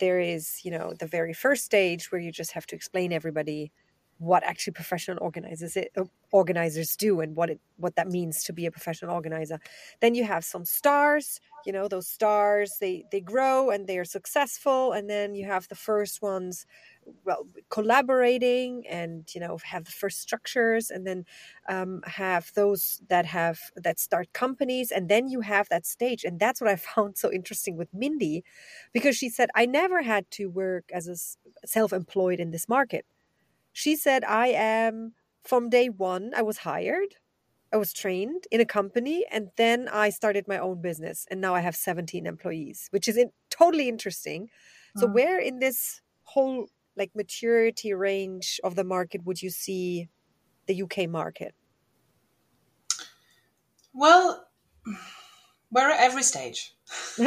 [0.00, 3.72] There is, you know, the very first stage where you just have to explain everybody
[4.18, 8.52] what actually professional organizers it, uh, organizers do and what it what that means to
[8.52, 9.58] be a professional organizer.
[10.00, 14.04] Then you have some stars, you know, those stars they they grow and they are
[14.04, 16.66] successful, and then you have the first ones,
[17.24, 21.24] well, collaborating and you know have the first structures, and then
[21.68, 26.24] um, have those that have that start companies and then you have that stage.
[26.24, 28.44] And that's what i found so interesting with mindy
[28.92, 31.16] because she said i never had to work as a
[31.66, 33.06] self-employed in this market.
[33.72, 37.16] She said i am from day one i was hired
[37.72, 41.54] i was trained in a company and then i started my own business and now
[41.54, 44.50] i have 17 employees which is in, totally interesting.
[44.96, 45.14] So Mm.
[45.18, 46.68] where in this whole
[47.00, 50.08] like maturity range of the market would you see
[50.66, 51.54] the uk market
[53.92, 54.46] Well,
[55.70, 56.74] we're at every stage.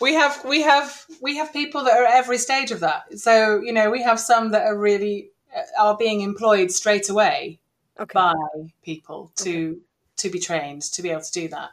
[0.00, 3.18] we have we have we have people that are at every stage of that.
[3.18, 7.60] So you know we have some that are really uh, are being employed straight away
[7.98, 8.34] okay by
[8.82, 9.80] people to
[10.16, 11.70] to be trained to be able to do that.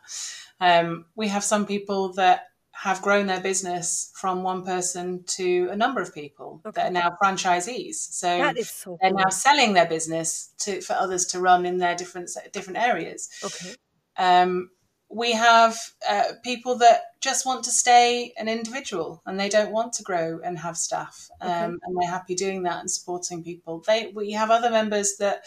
[0.60, 2.51] Um, we have some people that
[2.84, 6.82] have grown their business from one person to a number of people Okay.
[6.82, 7.96] that are now franchisees.
[7.96, 9.20] So That is so they're cool.
[9.20, 13.30] now selling their business to for others to run in their different different areas.
[13.44, 13.76] Okay.
[14.18, 14.72] Um,
[15.10, 15.78] we have
[16.10, 20.40] uh, people that just want to stay an individual and they don't want to grow
[20.44, 21.64] and have staff, um, Okay.
[21.84, 23.84] and they're happy doing that and supporting people.
[23.86, 25.44] They we have other members that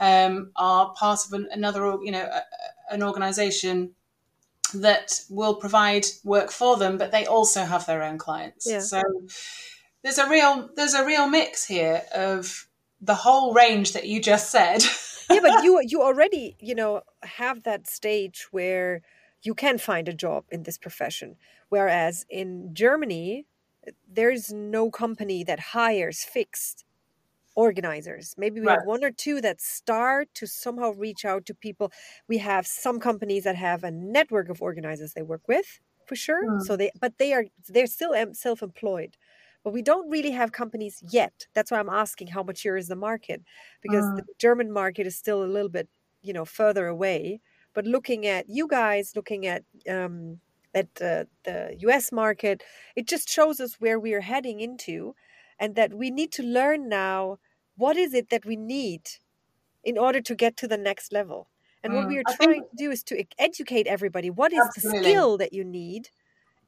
[0.00, 2.42] um, are part of an, another, you know, a,
[2.94, 3.94] an organisation
[4.72, 8.66] that will provide work for them, but they also have their own clients.
[8.68, 8.80] Yeah.
[8.80, 9.02] So
[10.02, 12.68] there's a real there's a real mix here of
[13.00, 14.82] the whole range that you just said.
[15.30, 19.02] yeah, but you you already you know have that stage where
[19.42, 21.36] you can find a job in this profession,
[21.68, 23.46] whereas in Germany
[24.06, 26.84] there's no company that hires fixed
[27.66, 28.34] organizers.
[28.38, 31.92] Maybe we have one or two that start to somehow reach out to people.
[32.28, 36.44] We have some companies that have a network of organizers they work with for sure.
[36.48, 36.60] Mm.
[36.66, 39.16] So they but they are they're still self-employed.
[39.64, 41.48] But we don't really have companies yet.
[41.54, 43.42] That's why I'm asking how mature is the market
[43.82, 44.16] because Mm.
[44.16, 45.88] the German market is still a little bit,
[46.22, 47.40] you know, further away.
[47.74, 50.40] But looking at you guys, looking at um,
[50.74, 52.12] at uh, the U.S.
[52.12, 52.62] market,
[52.96, 55.14] it just shows us where we are heading into,
[55.58, 57.38] and that we need to learn now
[57.78, 59.02] what is it that we need
[59.84, 61.48] in order to get to the next level.
[61.82, 64.28] And what Mm, we are I think- trying to do is to educate everybody.
[64.30, 66.10] What is the skill that you need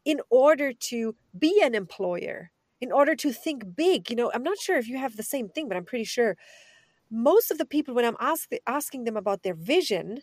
[0.04, 2.52] in order to be an employer?
[2.80, 5.48] In order to think big, you know, I'm not sure if you have the same
[5.50, 6.36] thing, but I'm pretty sure
[7.10, 10.22] most of the people, when I'm ask, asking them about their vision,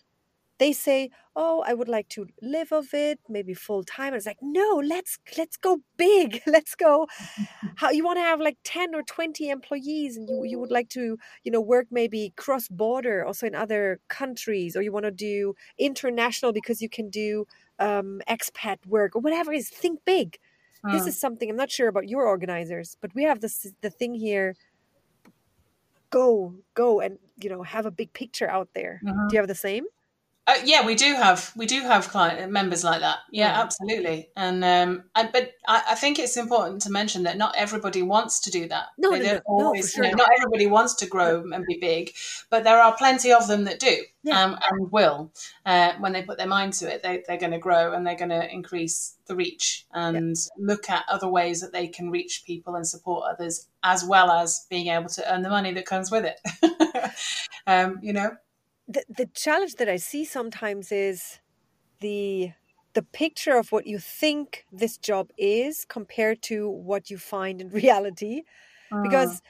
[0.59, 4.25] they say, "Oh, I would like to live of it, maybe full time." And it's
[4.25, 6.41] like, no, let's let's go big.
[6.47, 7.07] Let's go.
[7.77, 10.89] How you want to have like ten or twenty employees, and you you would like
[10.89, 15.11] to you know work maybe cross border, also in other countries, or you want to
[15.11, 17.45] do international because you can do
[17.79, 19.69] um, expat work or whatever it is.
[19.69, 20.39] Think big.
[20.89, 21.07] This Mm.
[21.07, 24.55] is something I'm not sure about your organizers, but we have this the thing here.
[26.09, 29.03] Go, go, and you know have a big picture out there.
[29.03, 29.27] Mhm.
[29.27, 29.85] Do you have the same?
[30.47, 33.17] Uh, yeah, we do have we do have client members like that.
[33.31, 33.61] Yeah, yeah.
[33.61, 34.29] absolutely.
[34.37, 38.39] And um, I, but I, I, think it's important to mention that not everybody wants
[38.41, 38.85] to do that.
[38.97, 40.05] No, they no, no, always, no, sure.
[40.05, 42.13] you know, not everybody wants to grow and be big,
[42.49, 44.41] but there are plenty of them that do yeah.
[44.41, 45.33] um, and will
[45.65, 47.03] uh, when they put their mind to it.
[47.03, 50.65] They, they're going to grow and they're going to increase the reach and yeah.
[50.65, 54.65] look at other ways that they can reach people and support others, as well as
[54.69, 56.39] being able to earn the money that comes with it.
[57.67, 58.31] um, you know
[58.87, 61.39] the, the challenge that I see sometimes is
[62.01, 62.53] the
[62.93, 67.69] the picture of what you think this job is compared to what you find in
[67.83, 68.43] reality
[68.91, 68.97] uh.
[69.01, 69.41] because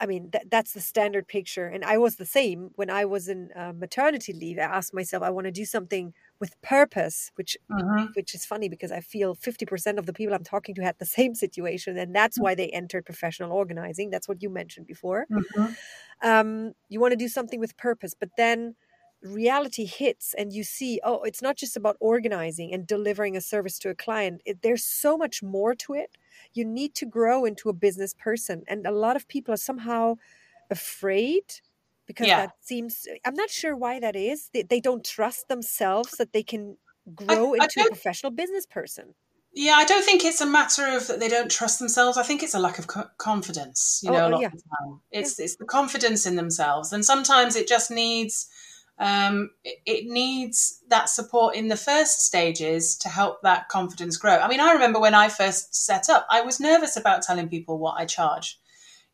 [0.00, 1.66] I mean, th- that's the standard picture.
[1.68, 4.58] And I was the same when I was in uh, maternity leave.
[4.58, 8.08] I asked myself, I want to do something with purpose, which uh-huh.
[8.14, 11.06] which is funny because I feel 50% of the people I'm talking to had the
[11.18, 11.98] same situation.
[11.98, 12.42] And that's mm.
[12.42, 14.10] why they entered professional organizing.
[14.10, 15.26] That's what you mentioned before.
[15.34, 15.68] Uh-huh.
[16.22, 18.74] Um, you want to do something with purpose, but then
[19.22, 23.78] reality hits and you see, oh, it's not just about organizing and delivering a service
[23.80, 24.40] to a client.
[24.44, 26.16] It, there's so much more to it
[26.54, 30.14] you need to grow into a business person and a lot of people are somehow
[30.70, 31.44] afraid
[32.08, 32.46] because yeah.
[32.46, 36.42] that seems i'm not sure why that is they, they don't trust themselves that they
[36.42, 36.76] can
[37.14, 39.14] grow I, into I a professional business person
[39.52, 42.42] yeah i don't think it's a matter of that they don't trust themselves i think
[42.42, 44.46] it's a lack of co- confidence you know oh, a lot yeah.
[44.48, 45.44] of the time it's yeah.
[45.44, 48.48] it's the confidence in themselves and sometimes it just needs
[49.00, 54.38] um, it, it, needs that support in the first stages to help that confidence grow.
[54.38, 57.78] I mean, I remember when I first set up, I was nervous about telling people
[57.78, 58.58] what I charge.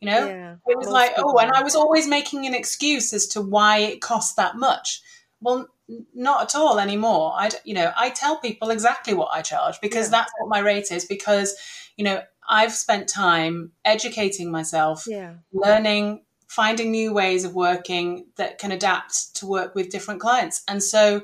[0.04, 3.26] You know, yeah, it was like, oh, and I was always making an excuse as
[3.28, 5.00] to why it cost that much.
[5.40, 5.68] Well,
[6.14, 7.32] not at all anymore.
[7.36, 10.18] I, you know, I tell people exactly what I charge because yeah.
[10.18, 11.04] that's what my rate is.
[11.04, 11.54] Because,
[11.96, 15.34] you know, I've spent time educating myself, yeah.
[15.52, 20.62] learning finding new ways of working that can adapt to work with different clients.
[20.68, 21.22] And so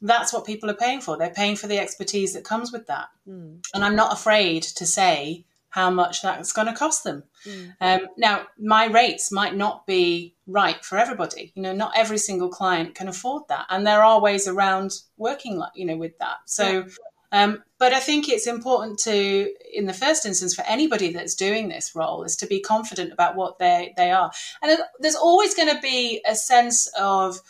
[0.00, 1.18] that's what people are paying for.
[1.18, 3.08] They're paying for the expertise that comes with that.
[3.28, 3.60] Mm.
[3.74, 7.22] And I'm not afraid to say how much that's going to cost them.
[7.44, 7.74] Mm.
[7.80, 11.52] Um, now, my rates might not be right for everybody.
[11.54, 15.56] You know, not every single client can afford that, and there are ways around working,
[15.58, 16.36] like you know, with that.
[16.46, 16.84] So, yeah.
[17.32, 21.68] Um, but I think it's important to, in the first instance, for anybody that's doing
[21.68, 24.30] this role, is to be confident about what they they are.
[24.62, 27.40] And there's always going to be a sense of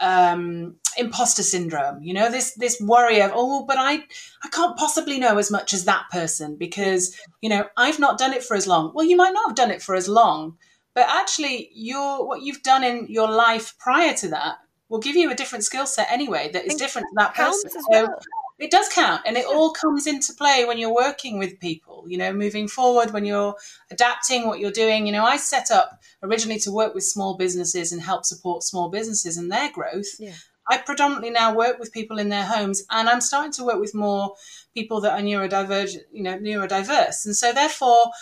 [0.00, 2.02] um, imposter syndrome.
[2.02, 4.04] You know, this this worry of oh, but I
[4.42, 8.32] I can't possibly know as much as that person because you know I've not done
[8.32, 8.92] it for as long.
[8.94, 10.56] Well, you might not have done it for as long,
[10.94, 14.58] but actually, your what you've done in your life prior to that
[14.88, 17.70] will give you a different skill set anyway that is different to that person.
[17.90, 18.06] Well.
[18.06, 22.04] So it does count and it all comes into play when you're working with people
[22.08, 23.54] you know moving forward when you're
[23.90, 25.06] adapting what you're doing.
[25.06, 28.88] You know i set up originally to work with small businesses and help support small
[28.88, 30.08] businesses and their growth.
[30.18, 30.34] Yeah.
[30.68, 33.94] i predominantly now work with people in their homes and i'm starting to work with
[33.94, 34.34] more
[34.74, 37.24] people that are neurodivergent you know neurodiverse.
[37.26, 38.12] And so therefore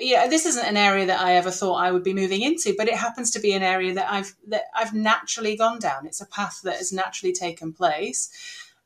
[0.00, 2.88] yeah, this isn't an area that I ever thought I would be moving into, but
[2.88, 6.06] it happens to be an area that I've that I've naturally gone down.
[6.06, 8.30] It's a path that has naturally taken place,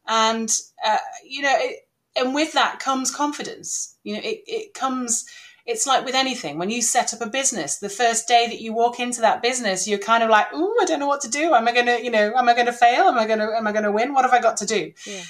[0.06, 0.50] and
[0.86, 1.80] uh, you know it,
[2.16, 3.96] and with that comes confidence.
[4.04, 5.24] You know it, it comes
[5.66, 6.58] it's like with anything.
[6.58, 9.88] When you set up a business the first day that you walk into that business
[9.88, 11.54] you're kind of like oh i don't know what to do.
[11.54, 13.04] Am i going to you know am i going to fail?
[13.04, 14.12] Am i going to am i going to win?
[14.12, 14.92] What have i got to do?
[15.06, 15.22] Yeah.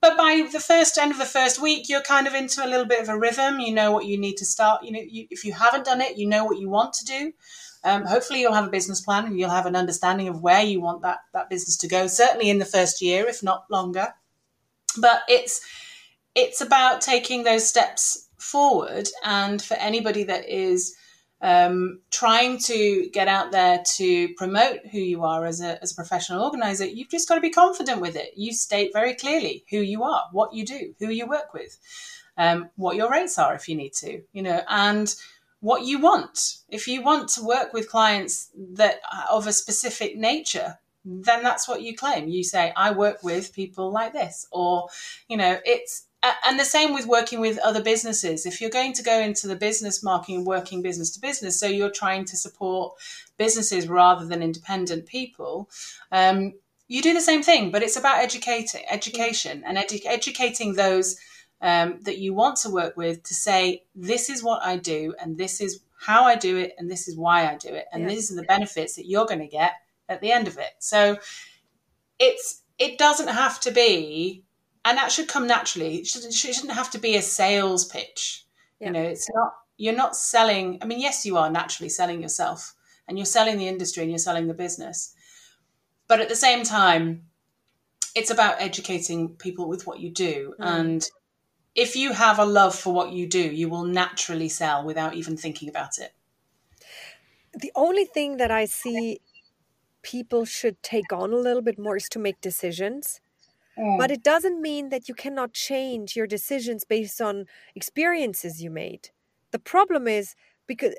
[0.00, 2.86] but by the first end of the first week you're kind of into a little
[2.86, 3.60] bit of a rhythm.
[3.60, 4.84] You know what you need to start.
[4.84, 7.32] You know you, if you haven't done it you know what you want to do
[7.84, 10.80] um, hopefully you'll have a business plan and you'll have an understanding of where you
[10.80, 14.08] want that that business to go certainly in the first year if not longer
[14.98, 15.60] but it's
[16.34, 20.96] it's about taking those steps forward and for anybody that is
[21.42, 25.94] um, trying to get out there to promote who you are as a, as a
[25.94, 28.32] professional organizer, you've just got to be confident with it.
[28.36, 31.78] You state very clearly who you are, what you do, who you work with,
[32.36, 35.14] um, what your rates are if you need to, you know, and
[35.60, 36.56] what you want.
[36.68, 41.82] If you want to work with clients that of a specific nature, then that's what
[41.82, 42.28] you claim.
[42.28, 44.88] You say, I work with people like this, or,
[45.28, 46.06] you know, it's,
[46.46, 48.44] and the same with working with other businesses.
[48.44, 51.66] If you're going to go into the business market and working business to business, so
[51.66, 52.94] you're trying to support
[53.38, 55.70] businesses rather than independent people,
[56.12, 56.52] um,
[56.88, 61.16] you do the same thing, but it's about educating, education, and edu- educating those
[61.62, 65.36] um, that you want to work with to say, this is what I do, and
[65.36, 68.08] this is how I do it, and this is why I do it, and yeah.
[68.08, 69.72] these are the benefits that you're going to get
[70.08, 70.72] at the end of it.
[70.78, 71.18] So
[72.18, 74.44] it's it doesn't have to be,
[74.84, 75.96] and that should come naturally.
[75.96, 78.46] It shouldn't, it shouldn't have to be a sales pitch.
[78.78, 78.86] Yeah.
[78.86, 79.52] You know, it's not.
[79.76, 80.78] You're not selling.
[80.82, 82.74] I mean, yes, you are naturally selling yourself,
[83.06, 85.14] and you're selling the industry, and you're selling the business.
[86.08, 87.24] But at the same time,
[88.14, 90.66] it's about educating people with what you do mm.
[90.66, 91.06] and
[91.80, 95.36] if you have a love for what you do you will naturally sell without even
[95.36, 96.12] thinking about it
[97.54, 99.20] the only thing that i see
[100.02, 103.20] people should take on a little bit more is to make decisions
[103.78, 103.98] mm.
[103.98, 109.10] but it doesn't mean that you cannot change your decisions based on experiences you made
[109.50, 110.34] the problem is
[110.66, 110.94] because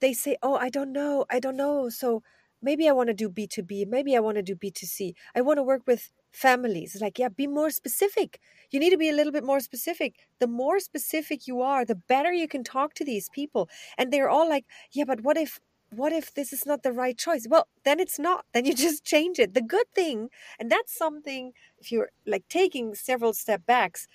[0.00, 2.22] they say oh i don't know i don't know so
[2.64, 5.14] maybe I want to do B2B, maybe I want to do B2C.
[5.36, 6.94] I want to work with families.
[6.94, 8.40] It's like, yeah, be more specific.
[8.70, 10.16] You need to be a little bit more specific.
[10.40, 13.68] The more specific you are, the better you can talk to these people.
[13.96, 15.60] And they're all like, yeah, but what if
[15.90, 17.46] what if this is not the right choice?
[17.48, 18.44] Well, then it's not.
[18.52, 19.54] Then you just change it.
[19.54, 20.28] The good thing,
[20.58, 24.08] and that's something if you're like taking several step backs,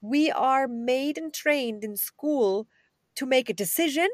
[0.00, 2.66] we are made and trained in school
[3.16, 4.08] to make a decision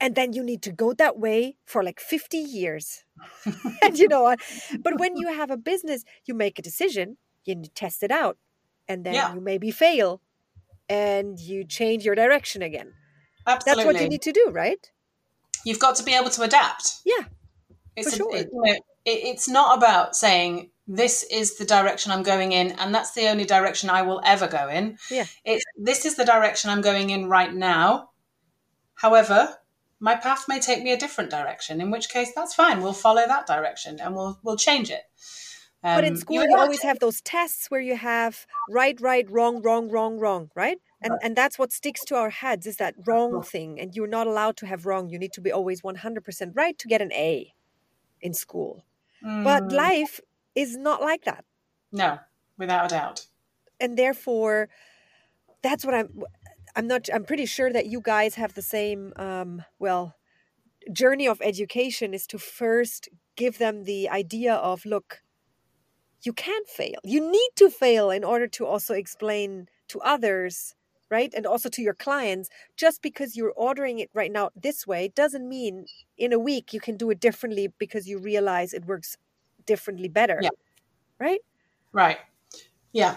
[0.00, 3.04] and then you need to go that way for like 50 years
[3.82, 4.40] and you know what?
[4.80, 8.38] but when you have a business you make a decision you test it out
[8.88, 9.34] and then yeah.
[9.34, 10.20] you maybe fail
[10.88, 12.92] and you change your direction again
[13.46, 13.84] Absolutely.
[13.84, 14.90] that's what you need to do right
[15.64, 17.24] you've got to be able to adapt yeah
[17.96, 18.36] it's for sure.
[18.36, 22.72] it, you know, it, it's not about saying this is the direction I'm going in,
[22.72, 24.98] and that's the only direction I will ever go in.
[25.10, 25.26] Yeah.
[25.44, 28.10] It's this is the direction I'm going in right now.
[28.94, 29.56] However,
[30.00, 32.82] my path may take me a different direction, in which case that's fine.
[32.82, 35.02] We'll follow that direction and we'll we'll change it.
[35.82, 39.00] Um, but in um, school, you, you always have those tests where you have right,
[39.00, 40.78] right, wrong, wrong, wrong, wrong, right?
[41.02, 43.80] And and that's what sticks to our heads is that wrong thing.
[43.80, 45.08] And you're not allowed to have wrong.
[45.08, 47.54] You need to be always 100% right to get an A
[48.20, 48.84] in school.
[49.24, 49.44] Mm.
[49.44, 50.20] But life
[50.54, 51.44] is not like that.
[51.92, 52.18] No,
[52.58, 53.26] without a doubt.
[53.78, 54.68] And therefore,
[55.62, 56.22] that's what I'm
[56.76, 57.08] I'm not.
[57.12, 59.12] I'm pretty sure that you guys have the same.
[59.16, 60.16] Um, well,
[60.92, 65.22] journey of education is to first give them the idea of look,
[66.22, 66.98] you can't fail.
[67.04, 70.74] You need to fail in order to also explain to others,
[71.10, 72.48] right, and also to your clients.
[72.76, 76.80] Just because you're ordering it right now this way doesn't mean in a week you
[76.80, 79.16] can do it differently because you realize it works
[79.66, 80.38] differently better.
[80.42, 80.50] Yeah.
[81.18, 81.40] Right.
[81.92, 82.18] Right.
[82.92, 83.16] Yeah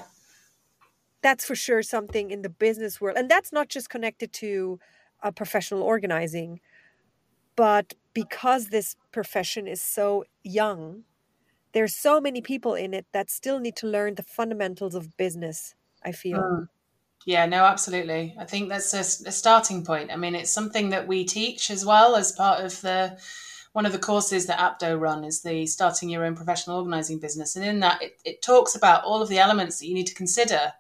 [1.24, 4.80] that's for sure something in the business world and that's not just connected to
[5.24, 6.60] a professional organizing
[7.56, 11.04] but because this profession is so young
[11.72, 15.74] there's so many people in it that still need to learn the fundamentals of business
[16.04, 16.40] i feel.
[16.40, 16.68] Mm.
[17.26, 18.36] yeah no absolutely.
[18.38, 19.00] I think that's a,
[19.30, 20.12] a, starting point.
[20.12, 23.18] I mean it's something that we teach as well as part of the
[23.72, 27.56] one of the courses that APDO run is the starting your own professional organizing business
[27.56, 30.14] and in that it, it talks about all of the elements that you need to
[30.14, 30.74] consider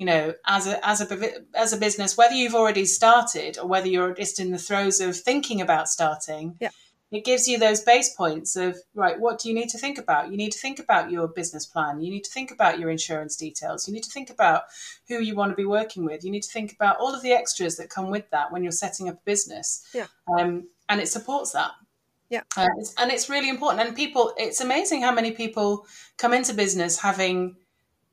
[0.00, 3.86] you know, as a as a as a business, whether you've already started or whether
[3.86, 6.70] you're just in the throes of thinking about starting, yeah.
[7.12, 9.20] it gives you those base points of right.
[9.20, 10.30] What do you need to think about?
[10.30, 12.00] You need to think about your business plan.
[12.00, 13.86] You need to think about your insurance details.
[13.86, 14.62] You need to think about
[15.06, 16.24] who you want to be working with.
[16.24, 18.72] You need to think about all of the extras that come with that when you're
[18.72, 19.86] setting up a business.
[19.92, 21.72] Yeah, um, and it supports that.
[22.30, 22.44] Yeah.
[22.56, 23.86] Uh, and it's really important.
[23.86, 25.84] And people, it's amazing how many people
[26.16, 27.56] come into business having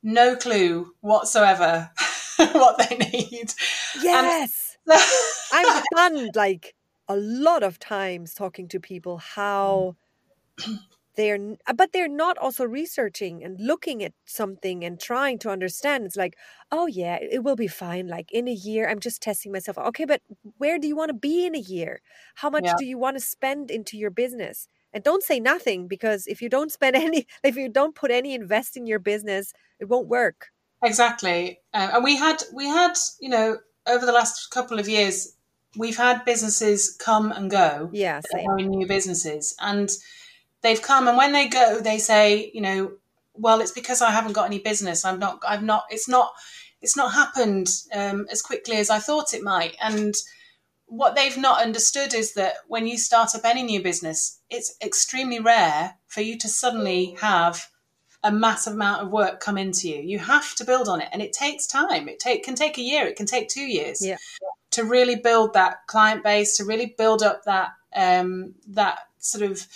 [0.03, 1.89] no clue whatsoever
[2.37, 3.53] what they need.
[3.95, 4.77] Um, yes.
[4.87, 6.75] And- I'm stunned like
[7.07, 9.95] a lot of times talking to people how
[11.17, 16.15] they're but they're not also researching and looking at something and trying to understand it's
[16.15, 16.37] like
[16.71, 20.05] oh yeah it will be fine like in a year i'm just testing myself okay
[20.05, 20.21] but
[20.57, 22.01] where do you want to be in a year
[22.35, 22.75] how much yeah.
[22.77, 26.49] do you want to spend into your business and don't say nothing because if you
[26.49, 30.47] don't spend any if you don't put any invest in your business it won't work.
[30.83, 31.59] Exactly.
[31.73, 33.57] Um, and we had we had you know
[33.87, 35.35] over the last couple of years
[35.75, 38.21] we've had businesses come and go yeah
[38.55, 39.55] new businesses.
[39.59, 39.89] And
[40.61, 42.91] they've come and when they go they say you know
[43.33, 45.05] well it's because i haven't got any business.
[45.05, 46.31] I'm not i've not it's not
[46.81, 49.75] it's not happened um, as quickly as i thought it might.
[49.81, 50.15] And
[50.87, 55.39] what they've not understood is that when you start up any new business, it's extremely
[55.39, 57.69] rare for you to suddenly have
[58.23, 60.01] a massive amount of work come into you.
[60.01, 62.07] You have to build on it, and it takes time.
[62.07, 63.05] It take can take a year.
[63.05, 64.17] It can take two years yeah.
[64.71, 69.67] to really build that client base, to really build up that um, that sort of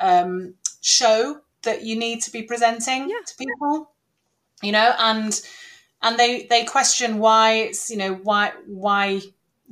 [0.00, 3.16] um, show that you need to be presenting yeah.
[3.26, 3.90] to people.
[4.62, 5.40] You know, and
[6.02, 9.20] and they they question why it's you know why why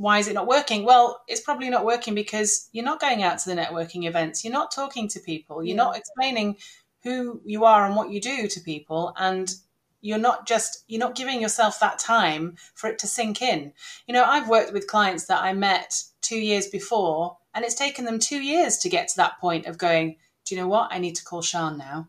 [0.01, 0.83] why is it not working?
[0.83, 4.43] Well, it's probably not working because you're not going out to the networking events.
[4.43, 5.63] You're not talking to people.
[5.63, 5.85] You're yeah.
[5.85, 6.57] not explaining
[7.03, 9.13] who you are and what you do to people.
[9.19, 9.55] And
[10.01, 13.75] you're not just, you're not giving yourself that time for it to sink in.
[14.07, 18.07] You know, I've worked with clients that I met two years before, and it's taken
[18.07, 20.89] them two years to get to that point of going, do you know what?
[20.91, 22.09] I need to call Siân now.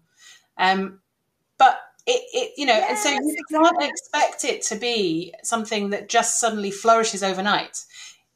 [0.58, 1.02] Um,
[1.58, 1.78] but
[2.08, 3.58] it, it you know, and so you exactly.
[3.58, 7.86] can't expect it to be something that just suddenly flourishes overnight.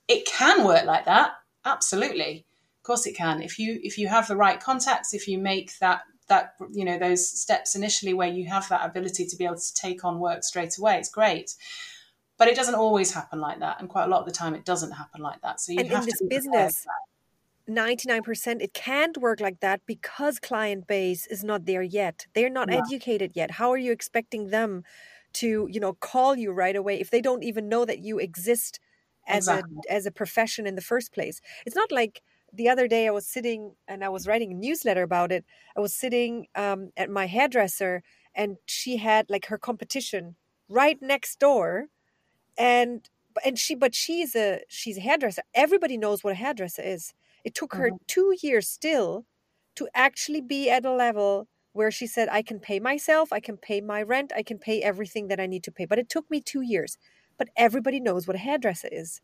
[0.07, 1.31] It can work like that,
[1.63, 2.45] absolutely.
[2.79, 3.41] Of course, it can.
[3.41, 6.99] If you if you have the right contacts, if you make that that you know
[6.99, 10.43] those steps initially where you have that ability to be able to take on work
[10.43, 11.55] straight away, it's great.
[12.37, 14.65] But it doesn't always happen like that, and quite a lot of the time, it
[14.65, 15.61] doesn't happen like that.
[15.61, 16.85] So you And in have this to business.
[17.67, 22.27] 99% it can't work like that because client base is not there yet.
[22.33, 22.81] They're not No.
[22.81, 23.51] educated yet.
[23.51, 24.83] How are you expecting them
[25.33, 28.79] to you know call you right away if they don't even know that you exist
[29.27, 29.81] as Exactly.
[29.87, 31.41] a as a profession in the first place?
[31.65, 32.21] It's not like
[32.53, 35.45] the other day i was sitting and i was writing a newsletter about it.
[35.75, 38.03] I was sitting um, at my hairdresser
[38.35, 40.35] and she had like her competition
[40.69, 41.87] right next door
[42.57, 43.09] and
[43.43, 45.43] and she but she's a she's a hairdresser.
[45.53, 47.13] Everybody knows what a hairdresser is
[47.45, 47.97] it took her Mhm.
[48.07, 49.25] two years still
[49.75, 53.57] to actually be at a level where she said i can pay myself i can
[53.57, 56.29] pay my rent i can pay everything that i need to pay but it took
[56.31, 56.97] me two years
[57.37, 59.21] but everybody knows what a hairdresser is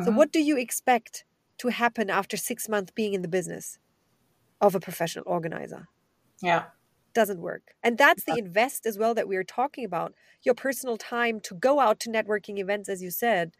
[0.00, 0.20] so Mhm.
[0.20, 1.24] what do you expect
[1.58, 3.78] to happen after six months being in the business
[4.60, 5.88] of a professional organizer
[6.42, 6.70] Yeah.
[7.14, 7.74] doesn't work.
[7.82, 10.14] And that's the invest as well that we are talking about.
[10.42, 13.52] Your personal time to go out to networking events, as you said,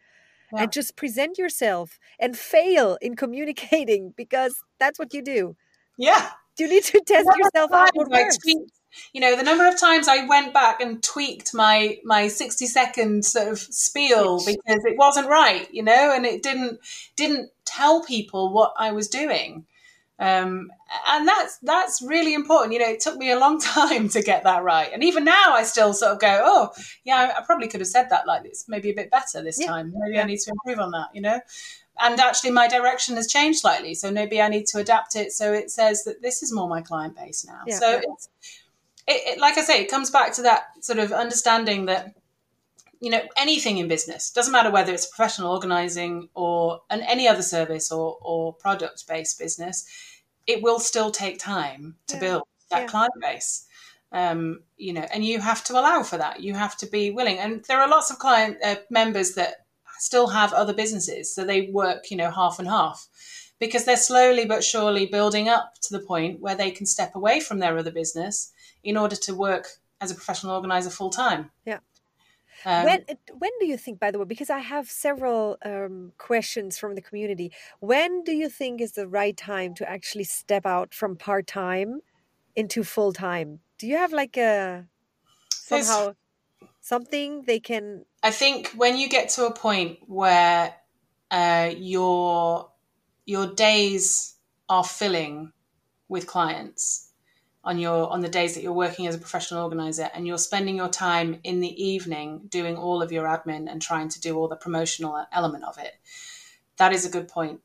[0.54, 0.62] Yeah.
[0.62, 5.56] and just present yourself and fail in communicating because that's what you do.
[5.98, 6.30] Yeah.
[6.58, 8.38] You need to test of yourself out what times I works.
[8.38, 8.70] tweaked-
[9.12, 13.24] you know, the number of times I went back and tweaked my my sixty second
[13.24, 16.78] sort of spiel because it wasn't right, you know, and it didn't
[17.16, 19.66] didn't tell people what I was doing.
[20.18, 20.70] Um,
[21.08, 22.72] and that's that's really important.
[22.72, 25.54] You know, it took me a long time to get that right, and even now
[25.54, 26.70] I still sort of go, "Oh,
[27.04, 29.66] yeah, I, probably could have said that like this, maybe a bit better this Yeah,
[29.66, 29.92] time.
[29.96, 30.22] Maybe yeah.
[30.22, 31.40] I need to improve on that." You know,
[32.00, 35.52] and actually my direction has changed slightly so maybe i need to adapt it so
[35.52, 38.28] it says that this is more my client base now Yeah, so it's
[39.06, 42.14] it, it, like i say it comes back to that sort of understanding that
[43.04, 44.30] you know anything in business.
[44.30, 49.38] Doesn't matter whether it's professional organizing or an, any other service or, or product based
[49.38, 49.86] business
[50.46, 52.86] it will still take time to Yeah, build that yeah.
[52.86, 53.66] client base.
[54.12, 56.40] Um, you know and you have to allow for that.
[56.40, 57.38] You have to be willing.
[57.38, 59.66] And there are lots of client uh, members that
[59.98, 63.08] still have other businesses so they work you know half and half
[63.58, 67.40] because they're slowly but surely building up to the point where they can step away
[67.40, 68.52] from their other business
[68.82, 69.66] in order to work
[70.00, 71.50] as a professional organizer full time.
[71.64, 71.78] Yeah.
[72.64, 73.04] Um, when
[73.38, 77.02] when do you think by the way because i have several um, questions from the
[77.02, 82.00] community when do you think is the right time to actually step out from part-time
[82.56, 83.60] into full-time?
[83.78, 84.86] Do you have like a
[85.50, 86.14] somehow
[86.80, 90.74] something they can I think when you get to a point where
[91.30, 92.70] uh, your
[93.26, 94.36] your days
[94.68, 95.52] are filling
[96.08, 97.12] with clients
[97.64, 100.76] on your on the days that you're working as a professional organizer and you're spending
[100.76, 104.48] your time in the evening doing all of your admin and trying to do all
[104.48, 105.94] the promotional element of it
[106.76, 107.60] that is a good point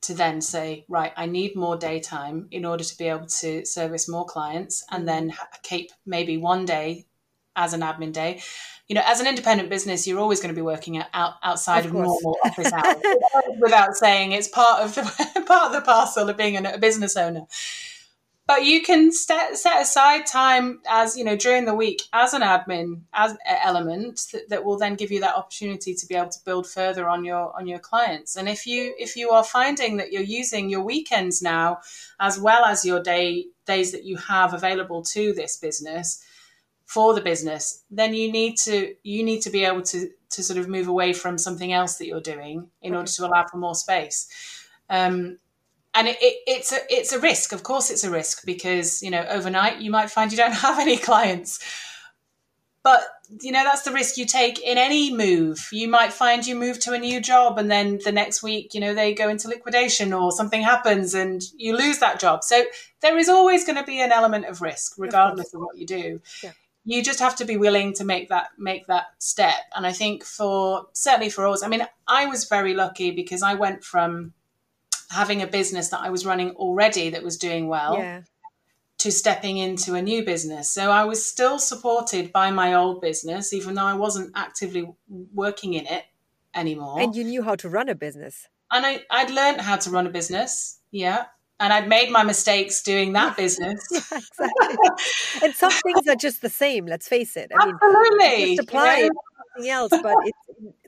[0.00, 4.08] to then say right i need more daytime in order to be able to service
[4.08, 5.06] more clients and mm-hmm.
[5.06, 7.06] then ha- keep maybe one day
[7.56, 8.42] as an admin day.
[8.88, 11.86] You know, as an independent business, you're always going to be working out, out outside
[11.86, 12.96] Of of, normal office hours
[13.58, 15.02] without, saying it's part of the
[15.46, 17.46] part of the parcel of being a business owner.
[18.46, 22.42] But you can set, set aside time as you know during the week as an
[22.42, 26.44] admin as element that, that will then give you that opportunity to be able to
[26.44, 28.36] build further on your on your clients.
[28.36, 31.78] And if you if you are finding that you're using your weekends now
[32.20, 36.22] as well as your day days that you have available to this business
[36.84, 40.58] for the business, then you need to you need to be able to to sort
[40.58, 43.74] of move away from something else that you're doing in order to allow for more
[43.74, 44.28] space.
[44.90, 45.38] Um,
[45.94, 47.52] and it, it, it's a it's a risk.
[47.52, 50.78] Of course, it's a risk because you know overnight you might find you don't have
[50.78, 51.60] any clients.
[52.82, 53.00] But
[53.40, 55.68] you know that's the risk you take in any move.
[55.72, 58.80] You might find you move to a new job and then the next week, you
[58.80, 62.44] know, they go into liquidation or something happens and you lose that job.
[62.44, 62.64] So
[63.00, 66.20] there is always going to be an element of risk, regardless of, what you do.
[66.42, 66.52] Yeah.
[66.84, 69.54] You just have to be willing to make that make that step.
[69.74, 73.54] And I think for certainly for us, I mean, I was very lucky because I
[73.54, 74.34] went from
[75.10, 78.22] having a business that I was running already that was doing well yeah
[78.96, 80.72] to stepping into a new business.
[80.72, 84.88] So I was still supported by my old business, even though I wasn't actively
[85.34, 86.04] working in it
[86.54, 87.00] anymore.
[87.00, 90.06] and you knew how to run a business and I, I'd learned how to run
[90.06, 90.80] a business.
[90.90, 91.26] Yeah.
[91.60, 93.80] And I'd made my mistakes doing that business.
[93.90, 94.76] yeah exactly
[95.42, 98.56] and some things are just the same let's face it i mean Absolutely.
[98.56, 99.08] just apply you know?
[99.54, 100.38] something else but it's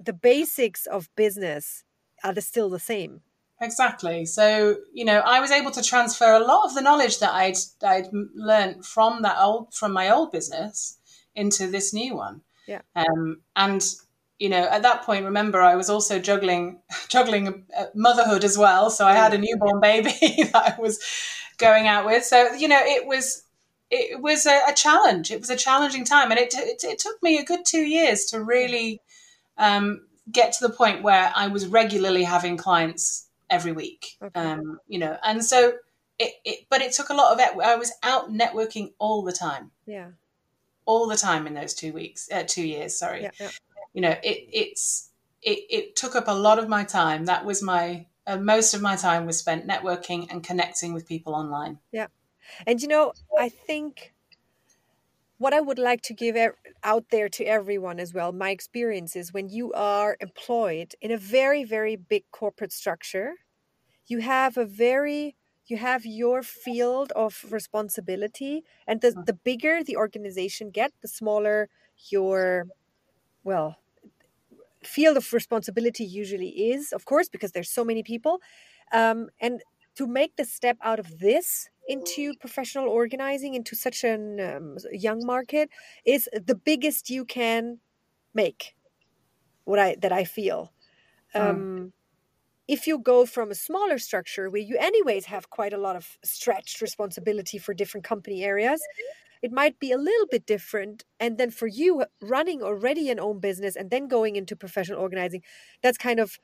[0.05, 1.85] the basics of business
[2.25, 3.21] are the, still the same
[3.61, 4.27] Exactly.
[4.27, 7.57] So, you know, I was able to transfer a lot of the knowledge that I'd
[7.83, 10.99] I'd learned from that old from my old business
[11.35, 12.43] into this new one.
[12.67, 12.83] Yeah.
[12.95, 13.83] Um, and
[14.39, 18.91] you know, at that point, remember, I was also juggling juggling motherhood as well.
[18.91, 20.11] So I had a newborn baby
[20.53, 21.01] that I was
[21.57, 22.25] going out with.
[22.25, 23.43] So you know, it was
[23.91, 25.31] it was a, a challenge.
[25.31, 28.27] It was a challenging time, and it, it, it took me a good two years
[28.27, 29.01] to really
[29.57, 34.17] um, get to the point where I was regularly having clients every week.
[34.23, 34.41] Okay.
[34.41, 35.75] Um, you know, and so
[36.19, 37.57] it, it, but it took a lot of it.
[37.63, 40.11] I was out networking all the time, Yeah.
[40.85, 42.99] all the time in those two weeks, uh, two years.
[42.99, 43.31] Sorry, Yeah.
[43.39, 43.51] Yeah.
[43.93, 45.11] you know, it, it's
[45.43, 47.27] it, it took up a lot of my time.
[47.27, 51.35] That was my uh, most of my time was spent networking and connecting with people
[51.35, 51.79] online.
[51.93, 52.09] Yeah.
[52.67, 54.15] And you know, I think
[55.39, 56.37] what I would like to give
[56.83, 61.19] out there to everyone as well, my experience is when you are employed in a
[61.19, 63.35] very, very big corporate structure,
[64.07, 65.37] you have a very
[65.69, 71.69] you have your field of responsibility and the, the bigger the organization get the smaller
[72.09, 72.67] your
[73.43, 73.77] well
[74.85, 78.41] field of responsibility usually is of course because there's so many people.
[78.93, 79.61] Um, and
[79.97, 84.15] to make the step out of this into professional organizing into such a
[84.57, 85.71] um, young market
[86.05, 87.79] is the biggest you can
[88.35, 88.75] make
[89.65, 90.73] what i that i feel.
[91.35, 91.93] Um,
[92.69, 96.19] if you go from a smaller structure where you anyways have quite a lot of
[96.25, 98.83] stretched responsibility for different company areas
[99.43, 103.39] it might be a little bit different and then for you running already an own
[103.39, 105.43] business and then going into professional organizing
[105.83, 106.39] that's kind of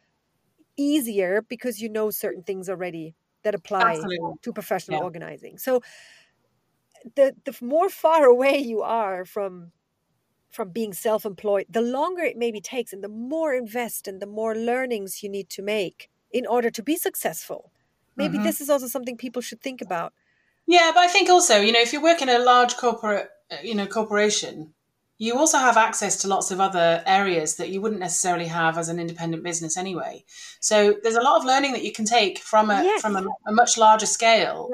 [0.77, 4.37] easier because you know certain things already that apply Absolutely.
[4.43, 5.03] to professional Yeah.
[5.03, 5.81] organizing so
[7.17, 9.73] the the more far away you are from
[10.51, 14.57] from being self-employed the longer it maybe takes and the more invest and the more
[14.57, 17.73] learnings you need to make in order to be successful
[18.17, 18.39] maybe Mhm.
[18.39, 20.15] this is also something people should think about
[20.67, 23.57] Yeah, but I think also, you know, if you work in a large corporate, uh,
[23.63, 24.75] you know, corporation,
[25.25, 28.89] you also have access to lots of other areas that you wouldn't necessarily have as
[28.89, 30.15] an independent business anyway.
[30.59, 33.01] So there's a lot of learning that you can take from a Yes.
[33.03, 34.71] from a, a much larger scale.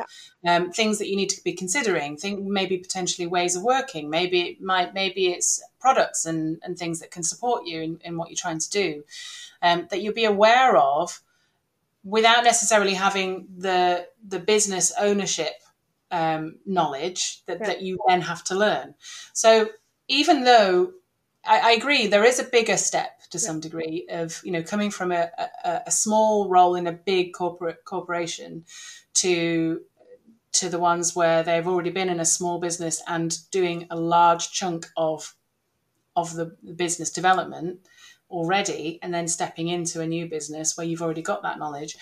[0.50, 2.16] Um, things that you need to be considering.
[2.16, 4.08] Think maybe potentially ways of working.
[4.08, 5.50] Maybe it might maybe it's
[5.84, 8.88] products and, and things that can support you in, in what you're trying to do.
[9.60, 11.20] Um, that you'll be aware of
[12.04, 15.56] without necessarily having the the business ownership
[16.10, 17.66] um, knowledge that, Yeah.
[17.66, 18.94] that you then have to learn.
[19.44, 19.50] So
[20.08, 20.92] even though
[21.46, 24.90] I, I agree, there is a bigger step to some degree of you know coming
[24.90, 25.30] from a,
[25.64, 28.64] a, a small role in a big corporate corporation
[29.14, 29.82] to
[30.52, 34.50] to the ones where they've already been in a small business and doing a large
[34.50, 35.34] chunk of
[36.16, 37.80] of the business development
[38.30, 41.96] already and then stepping into a new business where you've already got that knowledge.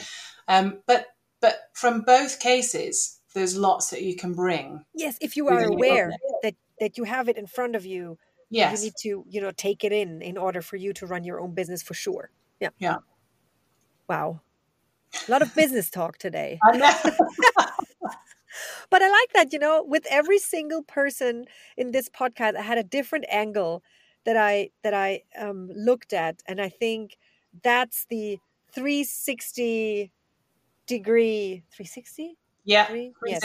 [0.49, 1.09] Um, but
[1.41, 6.11] but from both cases there's lots that you can bring yes if you are aware
[6.43, 8.18] that that you have it in front of you
[8.51, 11.24] yes you need to you know take it in in order for you to run
[11.24, 12.31] your own business for sure.
[12.61, 12.70] Yeah.
[12.79, 12.97] Yeah.
[14.09, 14.41] wow.
[15.29, 16.59] A lot of business talk today.
[18.91, 21.47] But i like that you know with every single person
[21.77, 23.83] in this podcast i had a different angle
[24.24, 27.18] that i that i um, looked at and i think
[27.62, 28.39] that's the
[28.72, 30.12] 360
[30.87, 33.14] degree 360 yeah Three?
[33.25, 33.43] Yes.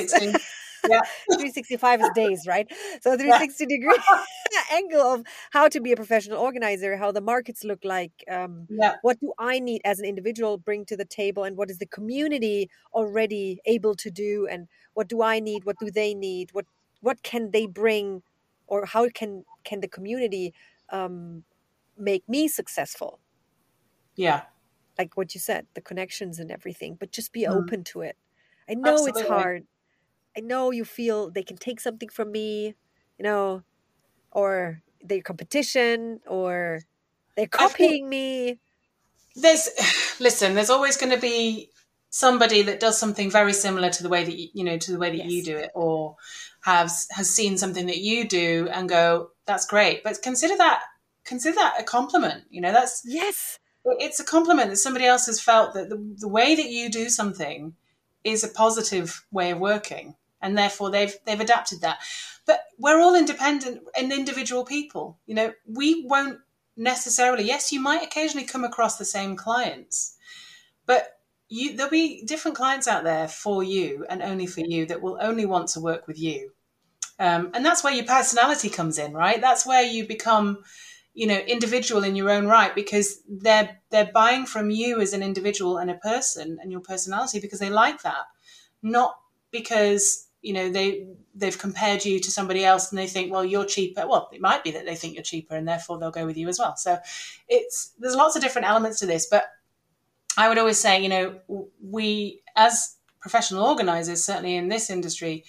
[0.84, 1.02] yeah
[1.38, 2.68] 365 is days, right?
[3.02, 3.98] So 360 degree
[4.74, 8.96] angle of how to be a professional organizer, how the markets look like, um, yeah
[9.02, 11.88] what do I need as an individual bring to the table, and what is the
[11.88, 16.66] community already able to do, and what do I need, what do they need, what
[17.02, 18.24] what can they bring,
[18.68, 20.54] or how can can the community
[20.92, 21.44] um,
[21.98, 23.20] make me successful?
[24.16, 24.44] yeah
[24.98, 27.54] Like what you said, the connections and everything, but just be Mm.
[27.56, 28.18] open to it.
[28.72, 29.66] I know it's hard.
[30.38, 32.76] I know you feel they can take something from me,
[33.18, 33.64] you know,
[34.32, 36.82] or they're competition, or
[37.36, 38.60] they're copying me.
[39.36, 39.70] there's
[40.20, 41.70] listen there's always going to be
[42.10, 45.00] somebody that does something very similar to the way that you, you know to the
[45.00, 46.16] way that you do it or
[46.64, 50.82] has has seen something that you do and go that's great but consider that
[51.24, 55.42] consider that a compliment you know that's Yes, it's a compliment that somebody else has
[55.42, 57.74] felt that the, the way that you do something
[58.24, 62.00] is a positive way of working and therefore they've they've adapted that.
[62.46, 65.54] But we're all independent and individual people you know?
[65.68, 66.40] We won't
[66.78, 70.18] necessarily yes you might occasionally come across the same clients
[70.86, 71.20] but
[71.52, 75.18] you there'll be different clients out there for you and only for you that will
[75.22, 76.52] only want to work with you.
[77.20, 79.40] Um, and that's where your personality comes in right?
[79.40, 80.64] That's where you become
[81.14, 85.24] you know individual in your own right because they're they're buying from you as an
[85.24, 88.26] individual and a person and your personality because they like that
[88.82, 89.16] not
[89.52, 93.66] because you know they they've compared you to somebody else and they think well you're
[93.66, 94.08] cheaper.
[94.08, 96.48] Well it might be that they think you're cheaper and therefore they'll go with you
[96.48, 96.76] as well.
[96.76, 96.98] So
[97.48, 99.46] it's there's lots of different elements to this but
[100.38, 105.44] i would always say you know we as professional organizers certainly in this industry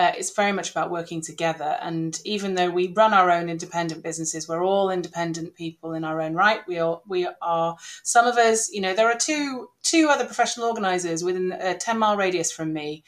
[0.00, 1.76] uh, it's very much about working together.
[1.82, 6.22] And even though we run our own independent businesses, we're all independent people in our
[6.22, 6.60] own right.
[6.66, 10.68] We are, we are some of us, you know, there are two two other professional
[10.68, 13.04] organisers within a ten mile radius from me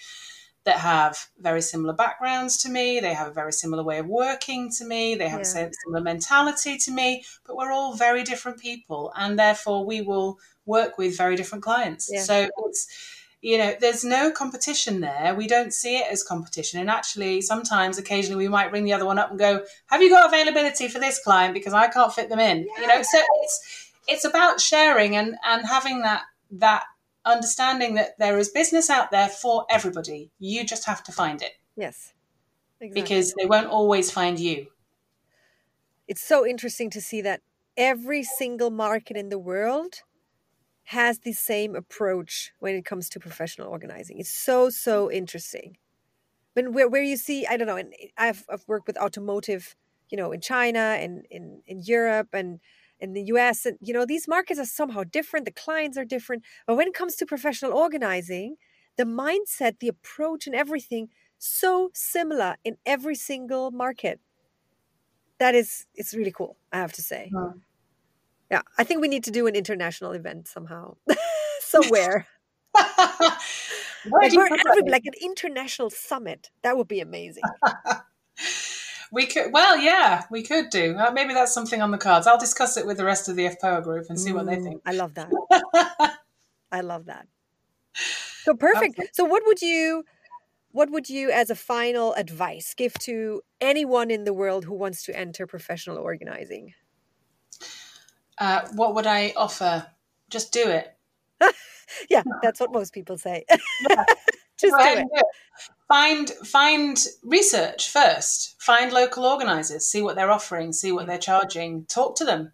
[0.64, 3.00] that have very similar backgrounds to me.
[3.00, 5.14] They have a very similar way of working to me.
[5.14, 5.68] They have yeah.
[5.68, 7.24] a similar mentality to me.
[7.46, 12.10] But we're all very different people, and therefore we will work with very different clients.
[12.12, 12.22] Yeah.
[12.22, 12.86] So it's
[13.42, 15.34] you know there's no competition there.
[15.34, 16.80] We don't see it as competition.
[16.80, 20.08] And actually sometimes occasionally we might ring the other one up and go have you
[20.08, 21.52] got availability for this client?
[21.52, 22.66] Because i can't fit them in.
[22.76, 22.80] Yeah.
[22.80, 26.22] you know so it's it's about sharing and and having that
[26.52, 26.84] that
[27.24, 30.30] understanding that there is business out there for everybody.
[30.38, 31.52] You just have to find it.
[31.76, 32.14] Yes.
[32.80, 33.00] Exactly.
[33.00, 34.66] because they won't always find you.
[36.08, 37.40] It's so interesting to see that
[37.76, 40.02] every single market in the world
[40.84, 44.18] has the same approach when it comes to professional organizing.
[44.18, 45.16] It's so so mm-hmm.
[45.16, 45.76] interesting.
[46.54, 49.74] But where where you see, I don't know, and I've I've worked with automotive,
[50.10, 52.60] you know, in China and in in Europe and
[53.00, 55.46] in the US, and you know, these markets are somehow different.
[55.46, 56.44] The clients are different.
[56.66, 58.56] But when it comes to professional organizing,
[58.96, 61.08] the mindset, the approach, and everything
[61.38, 64.20] so similar in every single market.
[65.38, 66.56] That is, it's really cool.
[66.72, 67.30] I have to say.
[67.34, 67.52] Yeah
[68.52, 70.94] yeah i think we need to do an international event somehow
[71.72, 72.26] somewhere.
[74.04, 76.50] Like, every, like an international summit.
[76.62, 77.44] That would be amazing.
[79.14, 80.96] We could well yeah we could do.
[80.96, 82.26] Uh, maybe that's something on the cards.
[82.26, 84.56] I'll discuss it with the rest of the fpoa group and see mm, what they
[84.56, 84.80] think.
[84.86, 85.30] I love that.
[86.72, 87.26] I love that.
[88.44, 88.98] So perfect.
[88.98, 89.08] Okay.
[89.12, 90.04] so what would you
[90.70, 95.02] what would you as a final advice give to anyone in the world who wants
[95.02, 96.72] to enter professional organizing
[98.38, 99.86] uh, what would I offer?
[100.30, 100.94] Just do it.
[102.10, 103.44] yeah, that's what most people say.
[104.58, 105.06] Just do it.
[105.12, 105.26] it.
[105.88, 108.54] Find find research first.
[108.62, 109.86] Find local organisers.
[109.86, 110.72] See what they're offering.
[110.72, 111.84] See what they're charging.
[111.86, 112.52] Talk to them.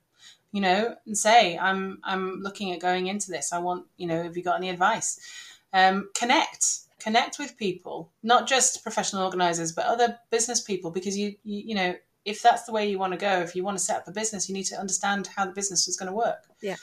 [0.50, 3.52] You know, and say, "I'm I'm looking at going into this.
[3.52, 5.20] I want you know, have you got any advice?"
[5.74, 11.34] Um, connect connect with people, not just professional organisers, but other business people, because you,
[11.44, 11.94] you you know
[12.24, 14.12] if that's the way you want to go, if you want to set up a
[14.12, 16.44] business, you need to understand how the business is going to work.
[16.60, 16.76] Yeah.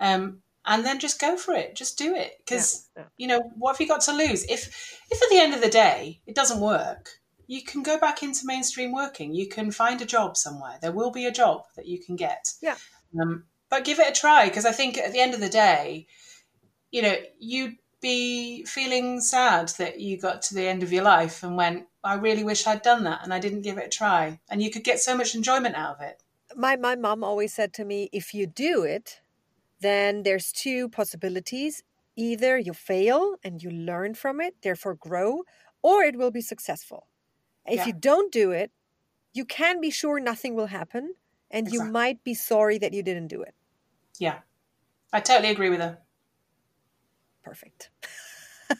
[0.00, 1.74] Um, and then just go for it.
[1.74, 3.08] Just do it because yeah, yeah.
[3.16, 4.44] you know what have you got to lose?
[4.44, 7.10] If if at the end of the day it doesn't work,
[7.46, 9.34] you can go back into mainstream working.
[9.34, 10.78] You can find a job somewhere.
[10.80, 12.48] There will be a job that you can get.
[12.60, 12.76] Yeah.
[13.20, 16.06] Um, but give it a try because I think at the end of the day,
[16.90, 21.42] you know, you'd be feeling sad that you got to the end of your life
[21.42, 24.40] and went, I really wish I'd done that and I didn't give it a try.
[24.50, 26.22] And you could get so much enjoyment out of it.
[26.56, 29.20] My my mom always said to me, if you do it,
[29.80, 31.82] then there's two possibilities.
[32.16, 35.44] Either you fail and you learn from it, therefore grow,
[35.82, 37.06] or it will be successful.
[37.66, 37.86] If yeah.
[37.86, 38.70] you don't do it,
[39.32, 41.14] you can be sure nothing will happen
[41.50, 41.86] and exactly.
[41.86, 43.54] you might be sorry that you didn't do it.
[44.18, 44.38] Yeah.
[45.12, 45.98] I totally agree with her.
[47.42, 47.90] Perfect.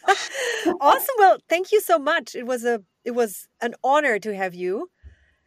[0.80, 1.14] awesome.
[1.18, 2.34] Well, thank you so much.
[2.34, 4.90] It was a it was an honor to have you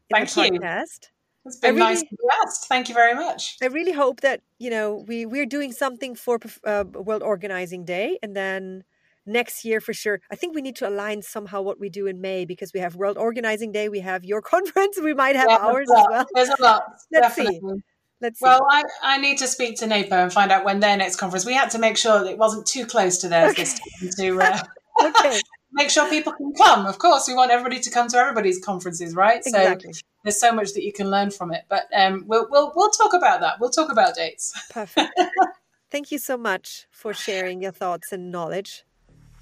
[0.09, 1.01] in thank the podcast.
[1.03, 1.09] You.
[1.47, 2.67] It's been really, nice to be asked.
[2.67, 3.57] Thank you very much.
[3.61, 8.17] I really hope that you know we we're doing something for uh, World Organizing Day,
[8.23, 8.83] and then
[9.25, 10.21] next year for sure.
[10.31, 12.95] I think we need to align somehow what we do in May because we have
[12.95, 16.25] World Organizing Day, we have your conference, we might have yeah, ours as well.
[16.33, 16.83] There's a lot.
[17.11, 17.59] Let's definitely.
[17.59, 17.83] see.
[18.21, 18.45] Let's see.
[18.45, 21.45] Well, I, I need to speak to NAPO and find out when their next conference.
[21.45, 23.63] We had to make sure that it wasn't too close to theirs okay.
[23.63, 24.63] this time to uh,
[25.05, 25.39] okay.
[25.73, 26.85] make sure people can come.
[26.85, 29.41] Of course, we want everybody to come to everybody's conferences, right?
[29.45, 29.93] Exactly.
[29.93, 31.63] So there's so much that you can learn from it.
[31.69, 33.59] But um, we'll we'll we'll talk about that.
[33.59, 34.53] We'll talk about dates.
[34.71, 35.11] Perfect.
[35.91, 38.83] Thank you so much for sharing your thoughts and knowledge.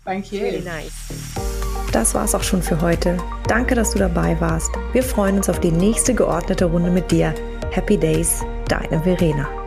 [0.04, 0.44] Thank you.
[0.44, 0.94] Really nice.
[1.94, 3.18] Das war's auch schon für heute.
[3.48, 4.72] Danke, dass du dabei warst.
[4.94, 7.36] Wir freuen uns auf die nächste geordnete Runde mit dir.
[7.74, 9.63] Happy Days, deine Verena.